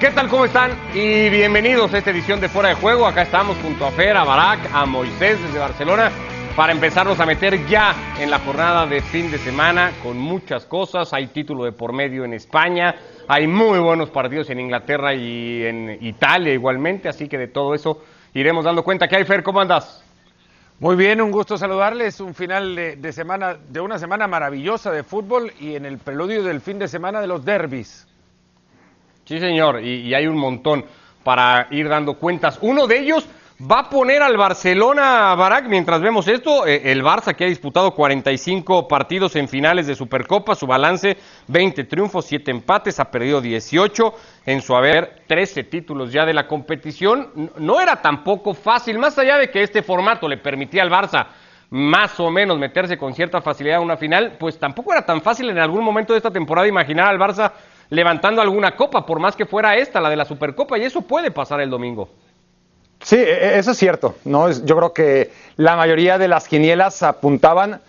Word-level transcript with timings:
¿Qué 0.00 0.12
tal? 0.12 0.28
¿Cómo 0.28 0.44
están? 0.44 0.70
Y 0.94 1.28
bienvenidos 1.28 1.92
a 1.92 1.98
esta 1.98 2.12
edición 2.12 2.40
de 2.40 2.48
Fuera 2.48 2.68
de 2.68 2.76
Juego. 2.76 3.04
Acá 3.04 3.22
estamos 3.22 3.56
junto 3.58 3.84
a 3.84 3.90
Fer, 3.90 4.16
a 4.16 4.22
Barak, 4.22 4.60
a 4.72 4.86
Moisés 4.86 5.42
desde 5.42 5.58
Barcelona 5.58 6.12
para 6.54 6.72
empezarnos 6.72 7.18
a 7.18 7.26
meter 7.26 7.66
ya 7.66 7.96
en 8.20 8.30
la 8.30 8.38
jornada 8.38 8.86
de 8.86 9.00
fin 9.00 9.28
de 9.28 9.38
semana 9.38 9.90
con 10.00 10.16
muchas 10.16 10.66
cosas. 10.66 11.12
Hay 11.12 11.26
título 11.26 11.64
de 11.64 11.72
por 11.72 11.92
medio 11.92 12.24
en 12.24 12.32
España, 12.32 12.94
hay 13.26 13.48
muy 13.48 13.80
buenos 13.80 14.08
partidos 14.10 14.48
en 14.50 14.60
Inglaterra 14.60 15.14
y 15.14 15.64
en 15.64 15.98
Italia 16.00 16.54
igualmente, 16.54 17.08
así 17.08 17.28
que 17.28 17.36
de 17.36 17.48
todo 17.48 17.74
eso 17.74 18.04
iremos 18.34 18.64
dando 18.64 18.84
cuenta. 18.84 19.08
¿Qué 19.08 19.16
hay, 19.16 19.24
Fer? 19.24 19.42
¿Cómo 19.42 19.60
andas? 19.60 20.04
Muy 20.78 20.94
bien, 20.94 21.20
un 21.20 21.32
gusto 21.32 21.58
saludarles. 21.58 22.20
Un 22.20 22.36
final 22.36 22.76
de, 22.76 23.12
semana, 23.12 23.56
de 23.68 23.80
una 23.80 23.98
semana 23.98 24.28
maravillosa 24.28 24.92
de 24.92 25.02
fútbol 25.02 25.52
y 25.58 25.74
en 25.74 25.84
el 25.84 25.98
preludio 25.98 26.44
del 26.44 26.60
fin 26.60 26.78
de 26.78 26.86
semana 26.86 27.20
de 27.20 27.26
los 27.26 27.44
derbis. 27.44 28.07
Sí, 29.28 29.38
señor, 29.38 29.84
y, 29.84 30.14
hay 30.14 30.26
un 30.26 30.38
montón 30.38 30.86
para 31.22 31.66
ir 31.70 31.86
dando 31.86 32.14
cuentas. 32.14 32.58
Uno 32.62 32.86
de 32.86 32.98
ellos 32.98 33.28
va 33.60 33.80
a 33.80 33.90
poner 33.90 34.22
al 34.22 34.38
Barcelona, 34.38 35.34
Barak, 35.34 35.66
mientras 35.66 36.00
vemos 36.00 36.26
esto. 36.28 36.66
Eh, 36.66 36.90
el 36.90 37.04
Barça 37.04 37.36
que 37.36 37.44
ha 37.44 37.46
disputado 37.46 37.90
45 37.90 38.88
partidos 38.88 39.36
en 39.36 39.46
finales 39.46 39.86
de 39.86 39.94
Supercopa, 39.94 40.54
su 40.54 40.66
balance 40.66 41.18
20 41.48 41.84
triunfos, 41.84 42.24
7 42.24 42.50
empates, 42.50 43.00
ha 43.00 43.10
perdido 43.10 43.42
18 43.42 44.14
en 44.46 44.62
su 44.62 44.74
haber 44.74 45.24
13 45.26 45.64
títulos 45.64 46.10
ya 46.10 46.24
de 46.24 46.32
la 46.32 46.46
competición. 46.48 47.50
No 47.58 47.82
era 47.82 48.00
tampoco 48.00 48.54
fácil, 48.54 48.98
más 48.98 49.18
allá 49.18 49.36
de 49.36 49.50
que 49.50 49.62
este 49.62 49.82
formato 49.82 50.26
le 50.26 50.38
permitía 50.38 50.82
al 50.82 50.90
Barça 50.90 51.26
más 51.70 52.18
o 52.18 52.30
menos 52.30 52.58
meterse 52.58 52.96
con 52.96 53.12
cierta 53.12 53.42
facilidad 53.42 53.76
a 53.76 53.82
una 53.82 53.98
final, 53.98 54.36
pues 54.38 54.58
tampoco 54.58 54.92
era 54.92 55.04
tan 55.04 55.20
fácil 55.20 55.50
en 55.50 55.58
algún 55.58 55.84
momento 55.84 56.14
de 56.14 56.16
esta 56.16 56.30
temporada 56.30 56.66
imaginar 56.66 57.08
al 57.08 57.18
Barça 57.18 57.52
levantando 57.90 58.40
alguna 58.42 58.76
copa, 58.76 59.06
por 59.06 59.18
más 59.18 59.36
que 59.36 59.46
fuera 59.46 59.76
esta, 59.76 60.00
la 60.00 60.10
de 60.10 60.16
la 60.16 60.24
Supercopa, 60.24 60.78
y 60.78 60.84
eso 60.84 61.02
puede 61.02 61.30
pasar 61.30 61.60
el 61.60 61.70
domingo. 61.70 62.08
Sí, 63.02 63.16
e, 63.16 63.58
eso 63.58 63.70
es 63.70 63.78
cierto. 63.78 64.16
¿no? 64.24 64.50
Yo 64.50 64.76
creo 64.76 64.92
que 64.92 65.30
la 65.56 65.76
mayoría 65.76 66.18
de 66.18 66.28
las 66.28 66.48
quinielas 66.48 67.02
apuntaban 67.02 67.80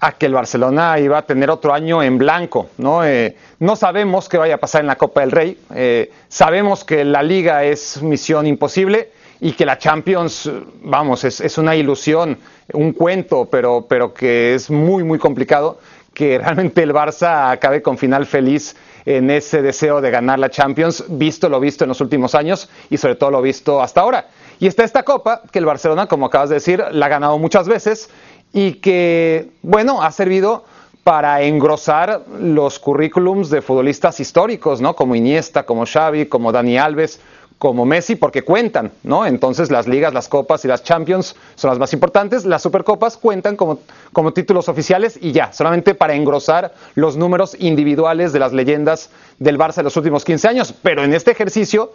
a 0.00 0.12
que 0.12 0.26
el 0.26 0.34
Barcelona 0.34 0.98
iba 1.00 1.18
a 1.18 1.22
tener 1.22 1.50
otro 1.50 1.74
año 1.74 2.02
en 2.02 2.18
blanco. 2.18 2.70
No, 2.78 3.04
eh, 3.04 3.36
no 3.58 3.74
sabemos 3.74 4.28
qué 4.28 4.38
vaya 4.38 4.54
a 4.54 4.58
pasar 4.58 4.82
en 4.82 4.86
la 4.86 4.96
Copa 4.96 5.22
del 5.22 5.32
Rey. 5.32 5.58
Eh, 5.74 6.12
sabemos 6.28 6.84
que 6.84 7.04
la 7.04 7.22
liga 7.22 7.64
es 7.64 8.00
misión 8.00 8.46
imposible 8.46 9.10
y 9.40 9.52
que 9.52 9.66
la 9.66 9.78
Champions, 9.78 10.50
vamos, 10.82 11.24
es, 11.24 11.40
es, 11.40 11.58
una 11.58 11.74
ilusión, 11.74 12.38
un 12.72 12.92
cuento, 12.92 13.46
pero, 13.46 13.86
pero 13.88 14.12
que 14.14 14.54
es 14.54 14.70
muy, 14.70 15.02
muy 15.04 15.18
complicado 15.18 15.78
que 16.14 16.38
realmente 16.42 16.82
el 16.82 16.92
Barça 16.92 17.50
acabe 17.50 17.82
con 17.82 17.98
final 17.98 18.26
feliz 18.26 18.76
en 19.08 19.30
ese 19.30 19.62
deseo 19.62 20.02
de 20.02 20.10
ganar 20.10 20.38
la 20.38 20.50
Champions, 20.50 21.02
visto 21.08 21.48
lo 21.48 21.60
visto 21.60 21.82
en 21.82 21.88
los 21.88 22.02
últimos 22.02 22.34
años 22.34 22.68
y 22.90 22.98
sobre 22.98 23.14
todo 23.14 23.30
lo 23.30 23.40
visto 23.40 23.80
hasta 23.80 24.02
ahora. 24.02 24.26
Y 24.60 24.66
está 24.66 24.84
esta 24.84 25.02
copa 25.02 25.40
que 25.50 25.60
el 25.60 25.64
Barcelona, 25.64 26.06
como 26.06 26.26
acabas 26.26 26.50
de 26.50 26.56
decir, 26.56 26.84
la 26.90 27.06
ha 27.06 27.08
ganado 27.08 27.38
muchas 27.38 27.68
veces 27.68 28.10
y 28.52 28.74
que, 28.74 29.48
bueno, 29.62 30.02
ha 30.02 30.12
servido 30.12 30.64
para 31.04 31.40
engrosar 31.40 32.20
los 32.38 32.78
currículums 32.78 33.48
de 33.48 33.62
futbolistas 33.62 34.20
históricos, 34.20 34.82
¿no? 34.82 34.94
Como 34.94 35.14
Iniesta, 35.14 35.62
como 35.62 35.86
Xavi, 35.86 36.26
como 36.26 36.52
Dani 36.52 36.76
Alves, 36.76 37.18
como 37.58 37.84
Messi, 37.84 38.14
porque 38.14 38.42
cuentan, 38.42 38.92
¿no? 39.02 39.26
Entonces 39.26 39.70
las 39.70 39.88
ligas, 39.88 40.14
las 40.14 40.28
copas 40.28 40.64
y 40.64 40.68
las 40.68 40.84
Champions 40.84 41.34
son 41.56 41.70
las 41.70 41.78
más 41.78 41.92
importantes, 41.92 42.44
las 42.44 42.62
Supercopas 42.62 43.16
cuentan 43.16 43.56
como, 43.56 43.80
como 44.12 44.32
títulos 44.32 44.68
oficiales 44.68 45.18
y 45.20 45.32
ya, 45.32 45.52
solamente 45.52 45.94
para 45.94 46.14
engrosar 46.14 46.72
los 46.94 47.16
números 47.16 47.56
individuales 47.58 48.32
de 48.32 48.38
las 48.38 48.52
leyendas 48.52 49.10
del 49.38 49.58
Barça 49.58 49.76
de 49.76 49.82
los 49.84 49.96
últimos 49.96 50.24
15 50.24 50.48
años. 50.48 50.72
Pero 50.82 51.02
en 51.02 51.12
este 51.12 51.32
ejercicio, 51.32 51.92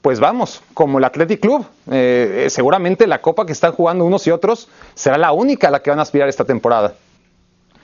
pues 0.00 0.20
vamos, 0.20 0.62
como 0.72 0.98
el 0.98 1.04
Athletic 1.04 1.40
Club, 1.40 1.66
eh, 1.90 2.46
seguramente 2.48 3.06
la 3.06 3.20
copa 3.20 3.44
que 3.44 3.52
están 3.52 3.72
jugando 3.72 4.04
unos 4.06 4.26
y 4.26 4.30
otros 4.30 4.68
será 4.94 5.18
la 5.18 5.32
única 5.32 5.68
a 5.68 5.70
la 5.70 5.82
que 5.82 5.90
van 5.90 5.98
a 5.98 6.02
aspirar 6.02 6.30
esta 6.30 6.44
temporada. 6.44 6.94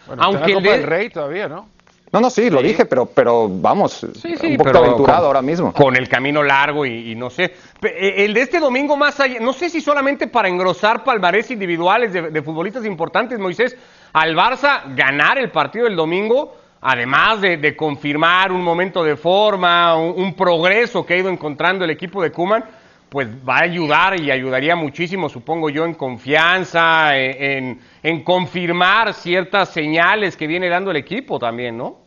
Bueno, 0.07 0.23
Aunque 0.23 0.49
la 0.49 0.55
Copa 0.55 0.71
de... 0.71 0.79
del 0.79 0.87
Rey 0.87 1.11
todavía, 1.11 1.49
¿no? 1.49 1.69
No, 2.13 2.21
no, 2.21 2.29
sí, 2.29 2.43
sí, 2.43 2.51
lo 2.51 2.61
dije, 2.61 2.87
pero, 2.87 3.07
pero 3.07 3.49
vamos, 3.49 4.05
sí, 4.21 4.37
sí, 4.37 4.47
un 4.49 4.57
poco 4.57 4.77
aventurado 4.79 5.21
con, 5.21 5.27
ahora 5.27 5.43
mismo. 5.43 5.73
Con 5.73 5.95
el 5.95 6.09
camino 6.09 6.43
largo 6.43 6.85
y, 6.85 7.13
y, 7.13 7.15
no 7.15 7.31
sé. 7.31 7.55
El 7.83 8.35
de 8.35 8.41
este 8.41 8.59
domingo 8.59 8.97
más 8.97 9.21
allá, 9.21 9.39
no 9.41 9.53
sé 9.53 9.71
si 9.71 9.81
solamente 9.81 10.27
para 10.27 10.49
engrosar 10.49 11.05
palmarés 11.05 11.53
individuales 11.53 12.13
de, 12.13 12.31
de, 12.31 12.43
futbolistas 12.43 12.85
importantes, 12.85 13.39
Moisés, 13.39 13.77
al 14.13 14.35
Barça 14.35 14.93
ganar 14.97 15.39
el 15.39 15.53
partido 15.53 15.85
del 15.85 15.95
domingo, 15.95 16.57
además 16.81 17.41
de, 17.43 17.59
de 17.59 17.77
confirmar 17.77 18.51
un 18.51 18.65
momento 18.65 19.05
de 19.05 19.17
forma, 19.17 19.97
un, 19.97 20.21
un, 20.21 20.35
progreso 20.35 21.07
que 21.07 21.15
ha 21.15 21.19
ido 21.19 21.29
encontrando 21.29 21.85
el 21.85 21.91
equipo 21.91 22.21
de 22.21 22.33
Kuman, 22.33 22.65
pues 23.11 23.29
va 23.47 23.59
a 23.59 23.63
ayudar 23.63 24.21
y 24.21 24.31
ayudaría 24.31 24.77
muchísimo, 24.77 25.29
supongo 25.29 25.69
yo, 25.69 25.85
en 25.85 25.95
confianza, 25.95 27.19
en, 27.19 27.81
confirmar 28.23 29.13
ciertas 29.15 29.71
señales 29.71 30.37
que 30.37 30.47
viene 30.47 30.69
dando 30.69 30.93
el 30.93 30.97
equipo 30.97 31.39
también, 31.39 31.77
¿no? 31.77 31.99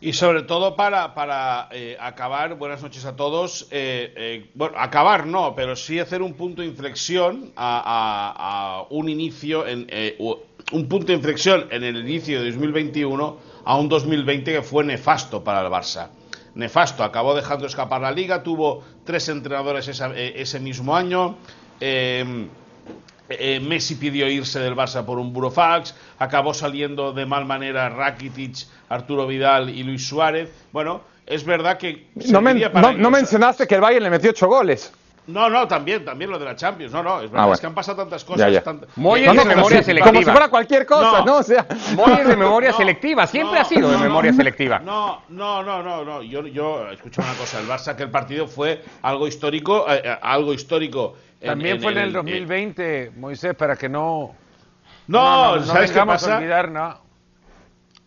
Y 0.00 0.12
sobre 0.12 0.42
todo 0.42 0.76
para, 0.76 1.14
para 1.14 1.68
eh, 1.72 1.96
acabar, 1.98 2.54
buenas 2.56 2.82
noches 2.82 3.04
a 3.04 3.16
todos, 3.16 3.68
eh, 3.70 4.12
eh, 4.16 4.50
bueno, 4.54 4.76
acabar 4.78 5.26
no, 5.26 5.54
pero 5.56 5.74
sí 5.74 5.98
hacer 5.98 6.22
un 6.22 6.34
punto 6.34 6.62
de 6.62 6.68
inflexión 6.68 7.52
a, 7.56 7.82
a, 7.84 8.80
a 8.80 8.82
un 8.90 9.08
inicio, 9.08 9.66
en, 9.66 9.88
un 10.72 10.88
punto 10.88 11.06
de 11.06 11.14
inflexión 11.14 11.66
en 11.70 11.84
el 11.84 11.96
inicio 11.98 12.40
de 12.40 12.50
2021 12.50 13.38
a 13.64 13.76
un 13.76 13.88
2020 13.88 14.52
que 14.52 14.62
fue 14.62 14.84
nefasto 14.84 15.42
para 15.42 15.62
el 15.62 15.68
Barça 15.68 16.10
nefasto. 16.54 17.04
Acabó 17.04 17.34
dejando 17.34 17.66
escapar 17.66 18.00
la 18.00 18.10
liga, 18.10 18.42
tuvo 18.42 18.82
tres 19.04 19.28
entrenadores 19.28 19.88
esa, 19.88 20.16
ese 20.16 20.60
mismo 20.60 20.96
año. 20.96 21.36
Eh, 21.80 22.48
eh, 23.28 23.60
Messi 23.60 23.96
pidió 23.96 24.26
irse 24.28 24.58
del 24.58 24.74
Barça 24.74 25.04
por 25.04 25.18
un 25.18 25.32
burofax, 25.32 25.94
acabó 26.18 26.54
saliendo 26.54 27.12
de 27.12 27.26
mal 27.26 27.44
manera 27.44 27.90
Rakitic, 27.90 28.66
Arturo 28.88 29.26
Vidal 29.26 29.68
y 29.68 29.82
Luis 29.82 30.06
Suárez. 30.08 30.50
Bueno, 30.72 31.02
es 31.26 31.44
verdad 31.44 31.76
que... 31.76 32.06
No, 32.30 32.40
men 32.40 32.58
no, 32.72 32.92
no 32.92 33.10
mencionaste 33.10 33.66
que 33.66 33.74
el 33.74 33.82
Bayern 33.82 34.04
le 34.04 34.10
metió 34.10 34.30
ocho 34.30 34.48
goles. 34.48 34.92
No, 35.28 35.50
no, 35.50 35.68
también, 35.68 36.06
también 36.06 36.30
lo 36.30 36.38
de 36.38 36.46
la 36.46 36.56
Champions. 36.56 36.90
No, 36.90 37.02
no, 37.02 37.20
es 37.20 37.30
verdad, 37.30 37.40
ah, 37.40 37.42
bueno. 37.42 37.54
es 37.54 37.60
que 37.60 37.66
han 37.66 37.74
pasado 37.74 37.98
tantas 37.98 38.24
cosas. 38.24 38.46
Ya, 38.46 38.48
ya. 38.48 38.62
Tant... 38.62 38.84
No, 38.96 39.14
de 39.14 39.44
memoria 39.44 39.82
selectiva. 39.82 40.06
Como 40.06 40.20
si 40.20 40.30
fuera 40.30 40.48
cualquier 40.48 40.86
cosa, 40.86 41.18
¿no? 41.20 41.26
¿no? 41.26 41.36
O 41.36 41.42
sea. 41.42 41.66
Muy 41.94 42.24
de 42.24 42.34
memoria 42.34 42.72
selectiva, 42.76 43.26
siempre 43.26 43.60
ha 43.60 43.64
sido 43.64 43.90
de 43.90 43.98
memoria 43.98 44.32
selectiva. 44.32 44.78
No, 44.78 45.22
no, 45.28 45.62
no, 45.62 45.82
no, 45.82 46.02
no. 46.02 46.22
Yo, 46.22 46.46
yo 46.46 46.88
escucho 46.90 47.20
una 47.20 47.34
cosa, 47.34 47.60
el 47.60 47.68
Barça 47.68 47.94
que 47.94 48.04
el 48.04 48.10
partido 48.10 48.48
fue 48.48 48.82
algo 49.02 49.28
histórico, 49.28 49.84
eh, 49.86 50.00
eh, 50.02 50.18
algo 50.22 50.54
histórico. 50.54 51.16
También 51.44 51.76
en, 51.76 51.82
fue 51.82 51.92
en, 51.92 51.98
en 51.98 52.04
el 52.04 52.12
2020, 52.14 53.02
eh, 53.02 53.10
Moisés, 53.14 53.54
para 53.54 53.76
que 53.76 53.90
no. 53.90 54.34
No, 55.08 55.56
no, 55.56 55.62
¿sabes 55.62 55.92
qué 55.92 56.06
pasa? 56.06 56.38
Olvidar, 56.38 56.70
no. 56.70 57.07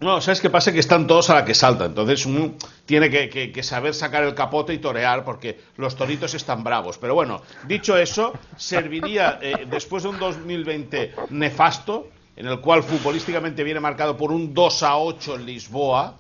No, 0.02 0.20
¿sabes 0.20 0.42
qué 0.42 0.50
pasa? 0.50 0.74
Que 0.74 0.80
están 0.80 1.06
todos 1.06 1.30
a 1.30 1.36
la 1.36 1.46
que 1.46 1.54
salta. 1.54 1.86
Entonces 1.86 2.26
uno 2.26 2.56
tiene 2.88 3.12
que, 3.12 3.64
saber 3.64 3.94
sacar 3.94 4.24
el 4.24 4.34
capote 4.34 4.74
y 4.74 4.80
torear 4.80 5.24
porque 5.24 5.62
los 5.78 5.96
toritos 5.96 6.34
están 6.34 6.64
bravos. 6.64 6.98
Pero 6.98 7.14
bueno, 7.14 7.44
dicho 7.68 7.96
eso, 7.96 8.34
serviría 8.58 9.38
eh, 9.44 9.68
después 9.70 10.02
de 10.02 10.10
un 10.10 10.18
2020 10.18 11.14
nefasto, 11.30 12.08
en 12.36 12.48
el 12.48 12.60
cual 12.62 12.82
futbolísticamente 12.82 13.64
viene 13.64 13.80
marcado 13.80 14.18
por 14.18 14.32
un 14.32 14.56
2 14.56 14.84
a 14.84 14.98
8 14.98 15.36
en 15.36 15.46
Lisboa, 15.46 16.16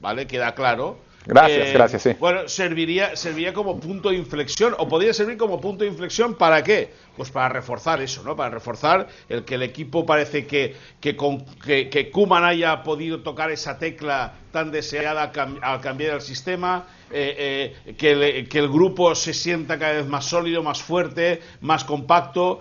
¿vale? 0.00 0.28
Queda 0.28 0.54
claro. 0.54 1.07
Gracias, 1.28 1.68
eh, 1.68 1.72
gracias, 1.74 2.02
sí. 2.02 2.10
Bueno, 2.18 2.48
serviría, 2.48 3.14
serviría 3.14 3.52
como 3.52 3.78
punto 3.78 4.08
de 4.08 4.16
inflexión, 4.16 4.74
o 4.78 4.88
podría 4.88 5.12
servir 5.12 5.36
como 5.36 5.60
punto 5.60 5.84
de 5.84 5.90
inflexión 5.90 6.34
para 6.36 6.62
qué? 6.62 6.90
Pues 7.18 7.30
para 7.30 7.50
reforzar 7.50 8.00
eso, 8.00 8.22
¿no? 8.22 8.34
Para 8.34 8.48
reforzar 8.48 9.08
el 9.28 9.44
que 9.44 9.56
el 9.56 9.62
equipo 9.62 10.06
parece 10.06 10.46
que, 10.46 10.74
que, 11.00 11.16
con, 11.16 11.44
que, 11.56 11.90
que 11.90 12.10
Kuman 12.10 12.44
haya 12.44 12.82
podido 12.82 13.20
tocar 13.20 13.50
esa 13.50 13.78
tecla 13.78 14.36
tan 14.52 14.70
deseada 14.70 15.24
al, 15.24 15.32
cam 15.32 15.58
al 15.60 15.82
cambiar 15.82 16.14
el 16.14 16.22
sistema, 16.22 16.86
eh, 17.10 17.74
eh, 17.86 17.94
que, 17.94 18.16
le, 18.16 18.48
que 18.48 18.58
el 18.58 18.68
grupo 18.70 19.14
se 19.14 19.34
sienta 19.34 19.78
cada 19.78 19.92
vez 19.92 20.06
más 20.06 20.24
sólido, 20.24 20.62
más 20.62 20.82
fuerte, 20.82 21.42
más 21.60 21.84
compacto 21.84 22.60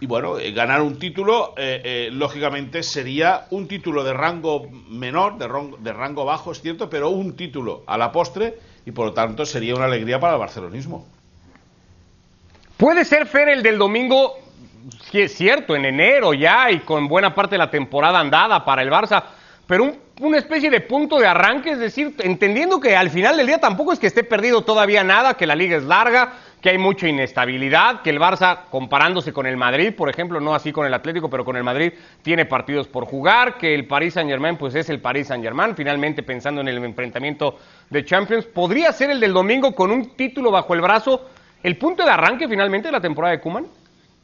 y 0.00 0.06
bueno, 0.06 0.38
eh, 0.38 0.52
ganar 0.52 0.82
un 0.82 0.98
título, 0.98 1.54
eh, 1.56 1.80
eh, 1.84 2.08
lógicamente, 2.12 2.82
sería 2.82 3.46
un 3.50 3.68
título 3.68 4.04
de 4.04 4.12
rango 4.12 4.68
menor, 4.88 5.38
de, 5.38 5.48
rango, 5.48 5.76
de 5.76 5.92
rango 5.92 6.24
bajo, 6.24 6.52
es 6.52 6.60
cierto, 6.60 6.90
pero 6.90 7.10
un 7.10 7.36
título 7.36 7.82
a 7.86 7.96
la 7.96 8.12
postre 8.12 8.58
y 8.86 8.90
por 8.92 9.06
lo 9.06 9.12
tanto 9.12 9.46
sería 9.46 9.74
una 9.74 9.86
alegría 9.86 10.20
para 10.20 10.34
el 10.34 10.38
barcelonismo. 10.38 11.06
Puede 12.76 13.04
ser, 13.04 13.26
Fer, 13.26 13.48
el 13.48 13.62
del 13.62 13.78
domingo, 13.78 14.34
es 15.12 15.34
cierto, 15.34 15.76
en 15.76 15.84
enero 15.84 16.34
ya 16.34 16.70
y 16.70 16.80
con 16.80 17.08
buena 17.08 17.34
parte 17.34 17.54
de 17.54 17.58
la 17.58 17.70
temporada 17.70 18.18
andada 18.18 18.64
para 18.64 18.82
el 18.82 18.90
Barça, 18.90 19.22
pero 19.66 19.84
un, 19.84 19.98
una 20.20 20.38
especie 20.38 20.70
de 20.70 20.80
punto 20.80 21.18
de 21.18 21.26
arranque, 21.26 21.72
es 21.72 21.78
decir, 21.78 22.14
entendiendo 22.20 22.80
que 22.80 22.96
al 22.96 23.10
final 23.10 23.36
del 23.36 23.46
día 23.46 23.58
tampoco 23.58 23.92
es 23.92 23.98
que 23.98 24.06
esté 24.06 24.22
perdido 24.22 24.62
todavía 24.62 25.02
nada, 25.02 25.34
que 25.34 25.46
la 25.46 25.54
liga 25.54 25.76
es 25.76 25.84
larga, 25.84 26.34
que 26.64 26.70
hay 26.70 26.78
mucha 26.78 27.06
inestabilidad, 27.06 28.00
que 28.00 28.08
el 28.08 28.18
Barça, 28.18 28.60
comparándose 28.70 29.34
con 29.34 29.44
el 29.46 29.54
Madrid, 29.54 29.92
por 29.94 30.08
ejemplo, 30.08 30.40
no 30.40 30.54
así 30.54 30.72
con 30.72 30.86
el 30.86 30.94
Atlético, 30.94 31.28
pero 31.28 31.44
con 31.44 31.58
el 31.58 31.62
Madrid, 31.62 31.92
tiene 32.22 32.46
partidos 32.46 32.88
por 32.88 33.04
jugar, 33.04 33.58
que 33.58 33.74
el 33.74 33.86
Paris 33.86 34.14
Saint 34.14 34.30
Germain, 34.30 34.56
pues 34.56 34.74
es 34.74 34.88
el 34.88 34.98
Paris 34.98 35.26
Saint 35.26 35.44
Germain, 35.44 35.76
finalmente 35.76 36.22
pensando 36.22 36.62
en 36.62 36.68
el 36.68 36.82
enfrentamiento 36.82 37.58
de 37.90 38.02
Champions, 38.02 38.46
podría 38.46 38.92
ser 38.92 39.10
el 39.10 39.20
del 39.20 39.34
domingo 39.34 39.74
con 39.74 39.90
un 39.90 40.16
título 40.16 40.50
bajo 40.50 40.72
el 40.72 40.80
brazo, 40.80 41.28
el 41.62 41.76
punto 41.76 42.02
de 42.02 42.12
arranque 42.12 42.48
finalmente 42.48 42.88
de 42.88 42.92
la 42.92 43.00
temporada 43.02 43.32
de 43.32 43.40
Kuman. 43.42 43.66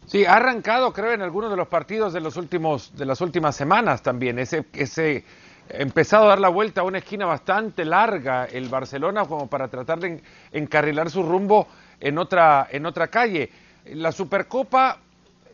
Sí, 0.07 0.25
ha 0.25 0.37
arrancado, 0.37 0.95
creo, 0.95 1.13
en 1.13 1.21
algunos 1.21 1.51
de 1.51 1.59
los 1.59 1.69
partidos 1.69 2.15
de 2.15 2.21
los 2.23 2.39
últimos, 2.39 2.97
de 2.97 3.05
las 3.05 3.21
últimas 3.21 3.55
semanas 3.55 4.03
también. 4.03 4.39
Ese, 4.39 4.65
ese 4.73 5.27
empezado 5.69 6.25
a 6.25 6.29
dar 6.29 6.41
la 6.41 6.49
vuelta 6.49 6.81
a 6.81 6.85
una 6.85 6.99
esquina 6.99 7.27
bastante 7.27 7.85
larga 7.85 8.47
el 8.47 8.69
Barcelona 8.71 9.25
como 9.27 9.47
para 9.47 9.69
tratar 9.69 10.01
de 10.01 10.23
encarrilar 10.53 11.11
su 11.11 11.23
rumbo 11.23 11.69
en 12.01 12.19
otra, 12.19 12.69
en 12.71 12.87
otra 12.87 13.09
calle. 13.09 13.51
La 13.87 14.13
Supercopa 14.13 14.99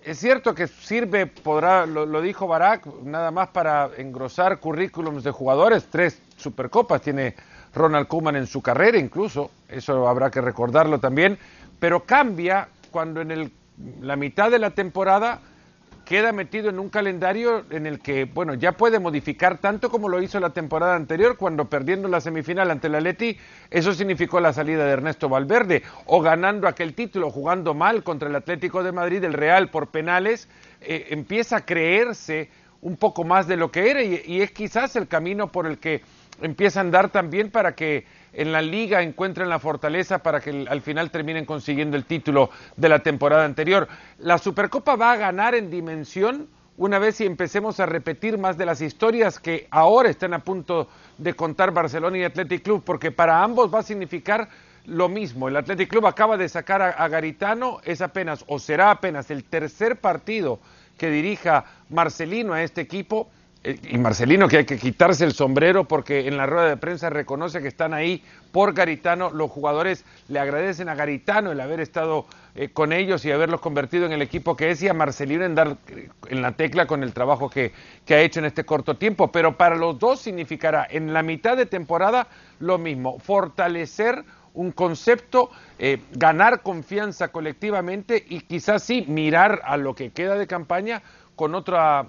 es 0.05 0.19
cierto 0.21 0.55
que 0.55 0.69
sirve, 0.69 1.27
podrá, 1.27 1.85
lo, 1.85 2.21
dijo 2.21 2.47
Barak, 2.47 2.87
nada 3.03 3.33
más 3.33 3.49
para 3.49 3.91
engrosar 3.97 4.61
currículums 4.61 5.25
de 5.25 5.33
jugadores. 5.33 5.89
Tres 5.91 6.23
Supercopas 6.37 7.03
tiene 7.03 7.35
Ronald 7.75 8.07
Koeman 8.07 8.37
en 8.37 8.47
su 8.47 8.63
carrera, 8.63 8.99
incluso, 8.99 9.51
eso 9.69 10.07
habrá 10.07 10.31
que 10.31 10.41
recordarlo 10.41 11.01
también. 11.01 11.37
Pero 11.81 12.05
cambia 12.05 12.69
cuando 12.93 13.21
en 13.21 13.33
el, 13.33 13.53
la 14.01 14.15
mitad 14.15 14.51
de 14.51 14.61
la 14.61 14.71
temporada 14.71 15.41
queda 16.07 16.33
metido 16.33 16.71
en 16.71 16.79
un 16.79 16.89
calendario 16.89 17.65
en 17.69 17.85
el 17.85 17.99
que, 17.99 18.27
bueno, 18.27 18.55
ya 18.55 18.73
puede 18.73 19.01
modificar 19.01 19.59
tanto 19.59 19.91
como 19.91 20.09
lo 20.09 20.23
hizo 20.23 20.39
la 20.39 20.51
temporada 20.51 20.95
anterior, 20.95 21.37
cuando 21.37 21.69
perdiendo 21.69 22.07
la 22.07 22.21
semifinal 22.21 22.71
ante 22.71 22.87
el 22.87 22.95
Atleti, 22.95 23.37
eso 23.71 23.93
significó 23.93 24.39
la 24.39 24.53
salida 24.53 24.85
de 24.85 24.93
Ernesto 24.93 25.29
Valverde, 25.29 25.83
o 26.07 26.23
ganando 26.23 26.69
aquel 26.69 26.95
título, 26.95 27.31
jugando 27.31 27.75
mal 27.75 28.05
contra 28.05 28.29
el 28.29 28.37
Atlético 28.37 28.85
de 28.85 28.93
Madrid, 28.93 29.25
el 29.25 29.33
Real 29.33 29.69
por 29.69 29.89
penales, 29.89 30.49
eh, 30.81 31.09
empieza 31.11 31.57
a 31.57 31.67
creerse 31.67 32.51
un 32.83 32.97
poco 32.97 33.25
más 33.25 33.49
de 33.49 33.57
lo 33.57 33.73
que 33.73 33.91
era 33.91 34.01
y 34.03 34.43
es 34.43 34.53
quizás 34.53 34.95
el 34.95 35.09
camino 35.09 35.51
por 35.51 35.67
el 35.67 35.79
que 35.79 36.03
empieza 36.41 36.81
a 36.81 36.83
andar 36.83 37.11
también 37.11 37.51
para 37.51 37.75
que 37.75 38.05
en 38.37 38.53
la 38.53 38.61
liga 38.61 39.03
encuentren 39.03 39.49
la 39.49 39.59
fortaleza 39.59 40.19
para 40.19 40.41
que 40.41 40.67
al 40.69 40.83
final 40.83 41.11
terminen 41.11 41.47
consiguiendo 41.47 41.97
el 41.97 42.05
título 42.05 42.51
de 42.77 42.89
la 42.89 42.99
temporada 42.99 43.45
anterior. 43.45 43.89
La 44.19 44.37
Supercopa 44.37 44.95
va 44.95 45.13
a 45.13 45.17
ganar 45.17 45.55
en 45.55 45.71
dimensión 45.71 46.49
una 46.77 46.99
vez 46.99 47.17
si 47.17 47.25
empecemos 47.25 47.81
a 47.81 47.87
repetir 47.87 48.37
más 48.37 48.59
de 48.59 48.67
las 48.67 48.83
historias 48.83 49.41
que 49.41 49.67
ahora 49.71 50.11
están 50.11 50.35
a 50.35 50.41
punto 50.41 50.89
de 51.17 51.33
contar 51.33 51.71
Barcelona 51.71 52.19
y 52.19 52.25
Athletic 52.25 52.63
Club, 52.63 52.83
porque 52.85 53.11
para 53.11 53.43
ambos 53.43 53.73
va 53.75 53.79
a 53.79 53.83
significar 53.83 54.51
lo 54.85 55.09
mismo. 55.09 55.49
El 55.49 55.57
Athletic 55.57 55.89
Club 55.89 56.07
acaba 56.07 56.37
de 56.37 56.51
sacar 56.51 56.83
a, 56.83 57.09
Garitano, 57.09 57.79
es 57.85 58.03
apenas 58.03 58.45
o 58.49 58.59
será 58.59 58.91
apenas 58.91 59.31
el 59.31 59.45
tercer 59.45 59.97
partido 59.97 60.59
que 60.99 61.11
dirija 61.11 61.65
Marcelino 61.89 62.53
a 62.53 62.63
este 62.63 62.83
equipo 62.83 63.31
y 63.67 63.99
Marcelino 63.99 64.47
que 64.47 64.59
hay 64.59 64.65
que 64.65 64.79
quitarse 64.79 65.25
el 65.25 65.33
sombrero 65.33 65.85
porque 65.85 66.29
en 66.29 66.37
la 66.37 66.47
rueda 66.47 66.69
de 66.69 66.77
prensa 66.77 67.11
reconoce 67.11 67.61
que 67.61 67.69
están 67.69 67.95
ahí 67.95 68.23
por 68.53 68.75
Garitano. 68.75 69.31
Los 69.31 69.51
jugadores 69.51 70.05
le 70.29 70.39
agradecen 70.39 70.89
a 70.89 70.95
Garitano 70.95 71.51
el 71.51 71.61
haber 71.61 71.81
estado 71.81 72.27
eh, 72.55 72.69
con 72.69 72.93
ellos 72.93 73.25
y 73.25 73.33
haberlos 73.33 73.61
convertido 73.61 74.07
en 74.07 74.13
el 74.13 74.23
equipo 74.23 74.57
que 74.57 74.71
es 74.71 74.83
y 74.83 74.89
a 74.89 74.95
Marcelino 74.95 75.45
en 75.45 75.57
dar 75.57 75.77
eh, 75.89 76.09
en 76.29 76.43
la 76.43 76.53
tecla 76.53 76.87
con 76.87 77.03
el 77.03 77.13
trabajo 77.13 77.51
que, 77.51 77.73
que, 78.05 78.15
ha 78.15 78.21
hecho 78.21 78.39
en 78.39 78.47
este 78.47 78.65
corto 78.65 78.97
tiempo. 78.97 79.33
Pero 79.33 79.57
para 79.57 79.75
los 79.75 79.99
dos 79.99 80.21
significará 80.21 80.87
en 80.89 81.13
la 81.13 81.25
mitad 81.25 81.57
de 81.57 81.67
temporada 81.67 82.29
lo 82.61 82.79
mismo, 82.79 83.19
fortalecer 83.19 84.25
un 84.55 84.71
concepto, 84.73 85.51
ganar 86.13 86.63
confianza 86.63 87.29
colectivamente 87.29 88.25
y 88.27 88.41
quizás 88.41 88.85
sí 88.85 89.05
mirar 89.07 89.61
a 89.65 89.77
lo 89.77 89.95
que 89.95 90.13
queda 90.13 90.37
de 90.37 90.47
campaña 90.47 91.03
con 91.35 91.55
otra 91.55 92.07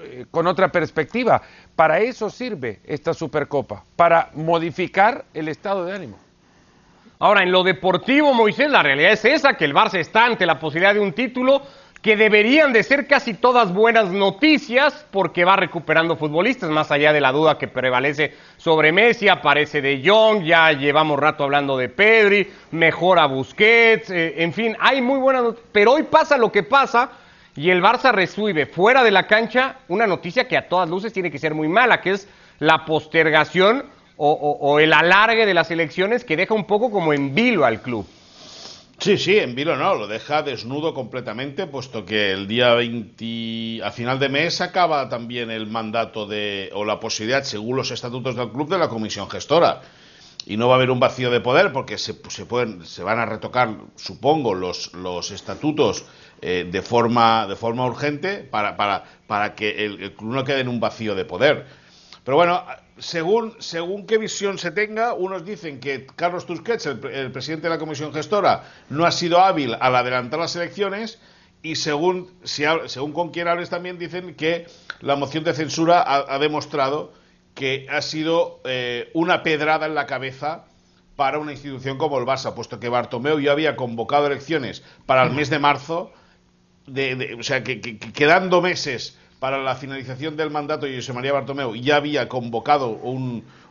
eh, 0.00 0.26
con 0.30 0.46
otra 0.46 0.72
perspectiva. 0.72 1.42
Para 1.76 2.00
eso 2.00 2.30
sirve 2.30 2.80
esta 2.84 3.14
Supercopa, 3.14 3.84
para 3.96 4.30
modificar 4.34 5.24
el 5.34 5.48
estado 5.48 5.84
de 5.84 5.94
ánimo. 5.94 6.18
Ahora, 7.18 7.42
en 7.42 7.52
lo 7.52 7.62
deportivo, 7.62 8.34
Moisés, 8.34 8.70
la 8.70 8.82
realidad 8.82 9.12
es 9.12 9.24
esa, 9.24 9.54
que 9.54 9.64
el 9.64 9.74
Barça 9.74 9.98
está 9.98 10.26
ante 10.26 10.46
la 10.46 10.58
posibilidad 10.58 10.94
de 10.94 11.00
un 11.00 11.12
título 11.12 11.62
que 12.04 12.16
deberían 12.18 12.74
de 12.74 12.82
ser 12.82 13.06
casi 13.06 13.32
todas 13.32 13.72
buenas 13.72 14.10
noticias 14.10 15.06
porque 15.10 15.46
va 15.46 15.56
recuperando 15.56 16.16
futbolistas, 16.16 16.68
más 16.68 16.90
allá 16.90 17.14
de 17.14 17.20
la 17.22 17.32
duda 17.32 17.56
que 17.56 17.66
prevalece 17.66 18.34
sobre 18.58 18.92
Messi, 18.92 19.30
aparece 19.30 19.80
de 19.80 20.02
Jong, 20.04 20.42
ya 20.44 20.70
llevamos 20.72 21.18
rato 21.18 21.44
hablando 21.44 21.78
de 21.78 21.88
Pedri, 21.88 22.52
mejora 22.72 23.24
Busquets, 23.24 24.10
eh, 24.10 24.34
en 24.42 24.52
fin, 24.52 24.76
hay 24.80 25.00
muy 25.00 25.18
buenas 25.18 25.44
noticias, 25.44 25.70
pero 25.72 25.92
hoy 25.92 26.02
pasa 26.02 26.36
lo 26.36 26.52
que 26.52 26.62
pasa, 26.62 27.10
y 27.56 27.70
el 27.70 27.82
Barça 27.82 28.12
resuelve 28.12 28.66
fuera 28.66 29.04
de 29.04 29.10
la 29.10 29.26
cancha 29.26 29.78
una 29.88 30.06
noticia 30.06 30.48
que 30.48 30.56
a 30.56 30.68
todas 30.68 30.88
luces 30.88 31.12
tiene 31.12 31.30
que 31.30 31.38
ser 31.38 31.54
muy 31.54 31.68
mala, 31.68 32.00
que 32.00 32.10
es 32.10 32.28
la 32.58 32.84
postergación 32.84 33.84
o, 34.16 34.78
el 34.78 34.92
alargue 34.92 35.44
de 35.44 35.54
las 35.54 35.70
elecciones 35.72 36.24
que 36.24 36.36
deja 36.36 36.54
un 36.54 36.66
poco 36.66 36.90
como 36.90 37.12
en 37.12 37.34
vilo 37.34 37.64
al 37.64 37.82
club. 37.82 38.06
Sí, 38.98 39.18
sí, 39.18 39.38
en 39.38 39.56
vilo 39.56 39.76
no, 39.76 39.94
lo 39.96 40.06
deja 40.06 40.42
desnudo 40.42 40.94
completamente, 40.94 41.66
puesto 41.66 42.06
que 42.06 42.30
el 42.30 42.46
día 42.46 42.74
20, 42.74 43.82
a 43.82 43.90
final 43.90 44.20
de 44.20 44.28
mes, 44.28 44.60
acaba 44.60 45.08
también 45.08 45.50
el 45.50 45.66
mandato 45.66 46.26
de, 46.26 46.70
o 46.74 46.84
la 46.84 47.00
posibilidad, 47.00 47.42
según 47.42 47.76
los 47.76 47.90
estatutos 47.90 48.36
del 48.36 48.50
club, 48.50 48.68
de 48.68 48.78
la 48.78 48.88
comisión 48.88 49.28
gestora. 49.28 49.82
Y 50.46 50.56
no 50.56 50.68
va 50.68 50.74
a 50.74 50.76
haber 50.76 50.90
un 50.90 51.00
vacío 51.00 51.30
de 51.30 51.40
poder 51.40 51.72
porque 51.72 51.98
se, 51.98 52.14
se, 52.28 52.46
pueden, 52.46 52.86
se 52.86 53.02
van 53.02 53.18
a 53.18 53.26
retocar, 53.26 53.74
supongo, 53.96 54.54
los, 54.54 54.92
los 54.94 55.32
estatutos 55.32 56.06
eh, 56.40 56.68
de, 56.70 56.82
forma, 56.82 57.46
de 57.46 57.56
forma 57.56 57.86
urgente 57.86 58.38
para, 58.38 58.76
para, 58.76 59.04
para 59.26 59.54
que 59.54 59.84
el, 59.84 60.12
club 60.14 60.34
no 60.34 60.44
quede 60.44 60.60
en 60.60 60.68
un 60.68 60.80
vacío 60.80 61.14
de 61.14 61.24
poder. 61.24 61.66
Pero 62.24 62.36
bueno, 62.36 62.64
según, 62.98 63.54
según 63.58 64.06
qué 64.06 64.18
visión 64.18 64.58
se 64.58 64.70
tenga, 64.70 65.14
unos 65.14 65.44
dicen 65.44 65.80
que 65.80 66.06
Carlos 66.16 66.46
Tusquets, 66.46 66.86
el, 66.86 67.32
presidente 67.32 67.66
de 67.66 67.74
la 67.74 67.78
comisión 67.78 68.12
gestora, 68.12 68.64
no 68.88 69.04
ha 69.04 69.12
sido 69.12 69.40
hábil 69.40 69.76
al 69.78 69.96
adelantar 69.96 70.40
las 70.40 70.56
elecciones 70.56 71.18
y 71.62 71.76
según, 71.76 72.30
si, 72.44 72.64
según 72.86 73.12
con 73.12 73.30
quien 73.30 73.48
hables 73.48 73.70
también 73.70 73.98
dicen 73.98 74.34
que 74.34 74.66
la 75.00 75.16
moción 75.16 75.44
de 75.44 75.54
censura 75.54 76.04
ha, 76.06 76.38
demostrado 76.38 77.12
que 77.54 77.86
ha 77.90 78.02
sido 78.02 78.60
eh, 78.64 79.10
una 79.14 79.42
pedrada 79.42 79.86
en 79.86 79.94
la 79.94 80.06
cabeza 80.06 80.64
para 81.16 81.38
una 81.38 81.52
institución 81.52 81.98
como 81.98 82.18
el 82.18 82.26
Barça, 82.26 82.54
puesto 82.54 82.80
que 82.80 82.88
Bartomeu 82.88 83.38
ya 83.38 83.52
había 83.52 83.76
convocado 83.76 84.26
elecciones 84.26 84.82
para 85.06 85.22
el 85.22 85.30
mes 85.30 85.50
de 85.50 85.58
marzo 85.58 86.12
o 86.86 87.42
sea, 87.42 87.64
que, 87.64 87.98
quedando 87.98 88.60
meses 88.60 89.18
para 89.38 89.62
la 89.62 89.74
finalización 89.74 90.36
del 90.36 90.50
mandato 90.50 90.86
de 90.86 90.96
José 90.96 91.12
María 91.12 91.32
Bartomeu 91.32 91.74
ya 91.74 91.96
había 91.96 92.28
convocado 92.28 92.88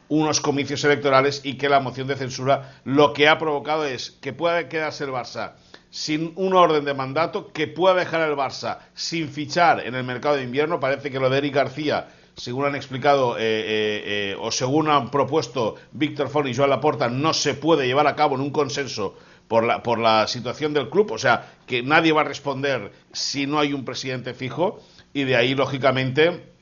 unos 0.09 0.41
comicios 0.41 0.83
electorales 0.83 1.41
y 1.43 1.57
que 1.57 1.69
la 1.69 1.79
moción 1.79 2.07
de 2.07 2.15
censura 2.15 2.81
lo 2.83 3.13
que 3.13 3.27
ha 3.27 3.37
provocado 3.37 3.85
es 3.85 4.11
que 4.11 4.33
pueda 4.33 4.67
quedarse 4.69 5.03
el 5.03 5.11
Barça 5.11 5.53
sin 5.93 6.33
un 6.37 6.55
orden 6.55 6.85
de 6.85 6.95
mandato, 6.95 7.53
que 7.53 7.67
pueda 7.67 7.93
dejar 7.93 8.27
el 8.27 8.35
Barça 8.35 8.79
sin 8.95 9.29
fichar 9.29 9.85
en 9.85 9.93
el 9.93 10.03
mercado 10.03 10.37
de 10.37 10.43
invierno. 10.43 10.79
Parece 10.79 11.11
que 11.11 11.19
lo 11.19 11.29
de 11.29 11.37
Eric 11.37 11.53
García, 11.53 12.07
según 12.35 12.65
han 12.65 12.75
explicado 12.75 13.37
eh, 13.37 13.41
eh, 13.41 14.03
eh, 14.05 14.35
o 14.39 14.49
según 14.49 14.89
han 14.89 15.11
propuesto 15.11 15.75
Víctor 15.91 16.29
Fon 16.29 16.47
y 16.47 16.55
Joan 16.55 16.71
Laporta, 16.71 17.09
no 17.09 17.31
se 17.35 17.53
puede 17.53 17.85
llevar 17.85 18.07
a 18.07 18.15
cabo 18.15 18.33
en 18.33 18.41
un 18.41 18.49
consenso 18.49 19.15
por 19.47 19.63
la, 19.63 19.83
por 19.83 19.99
la 19.99 20.27
situación 20.27 20.73
del 20.73 20.89
club, 20.89 21.11
o 21.11 21.17
sea, 21.17 21.51
que 21.67 21.83
nadie 21.83 22.11
va 22.11 22.21
a 22.21 22.25
responder 22.25 22.91
si 23.11 23.45
no 23.47 23.59
hay 23.59 23.73
un 23.73 23.85
presidente 23.85 24.33
fijo 24.33 24.81
y 25.13 25.23
de 25.23 25.35
ahí, 25.35 25.53
lógicamente, 25.53 26.53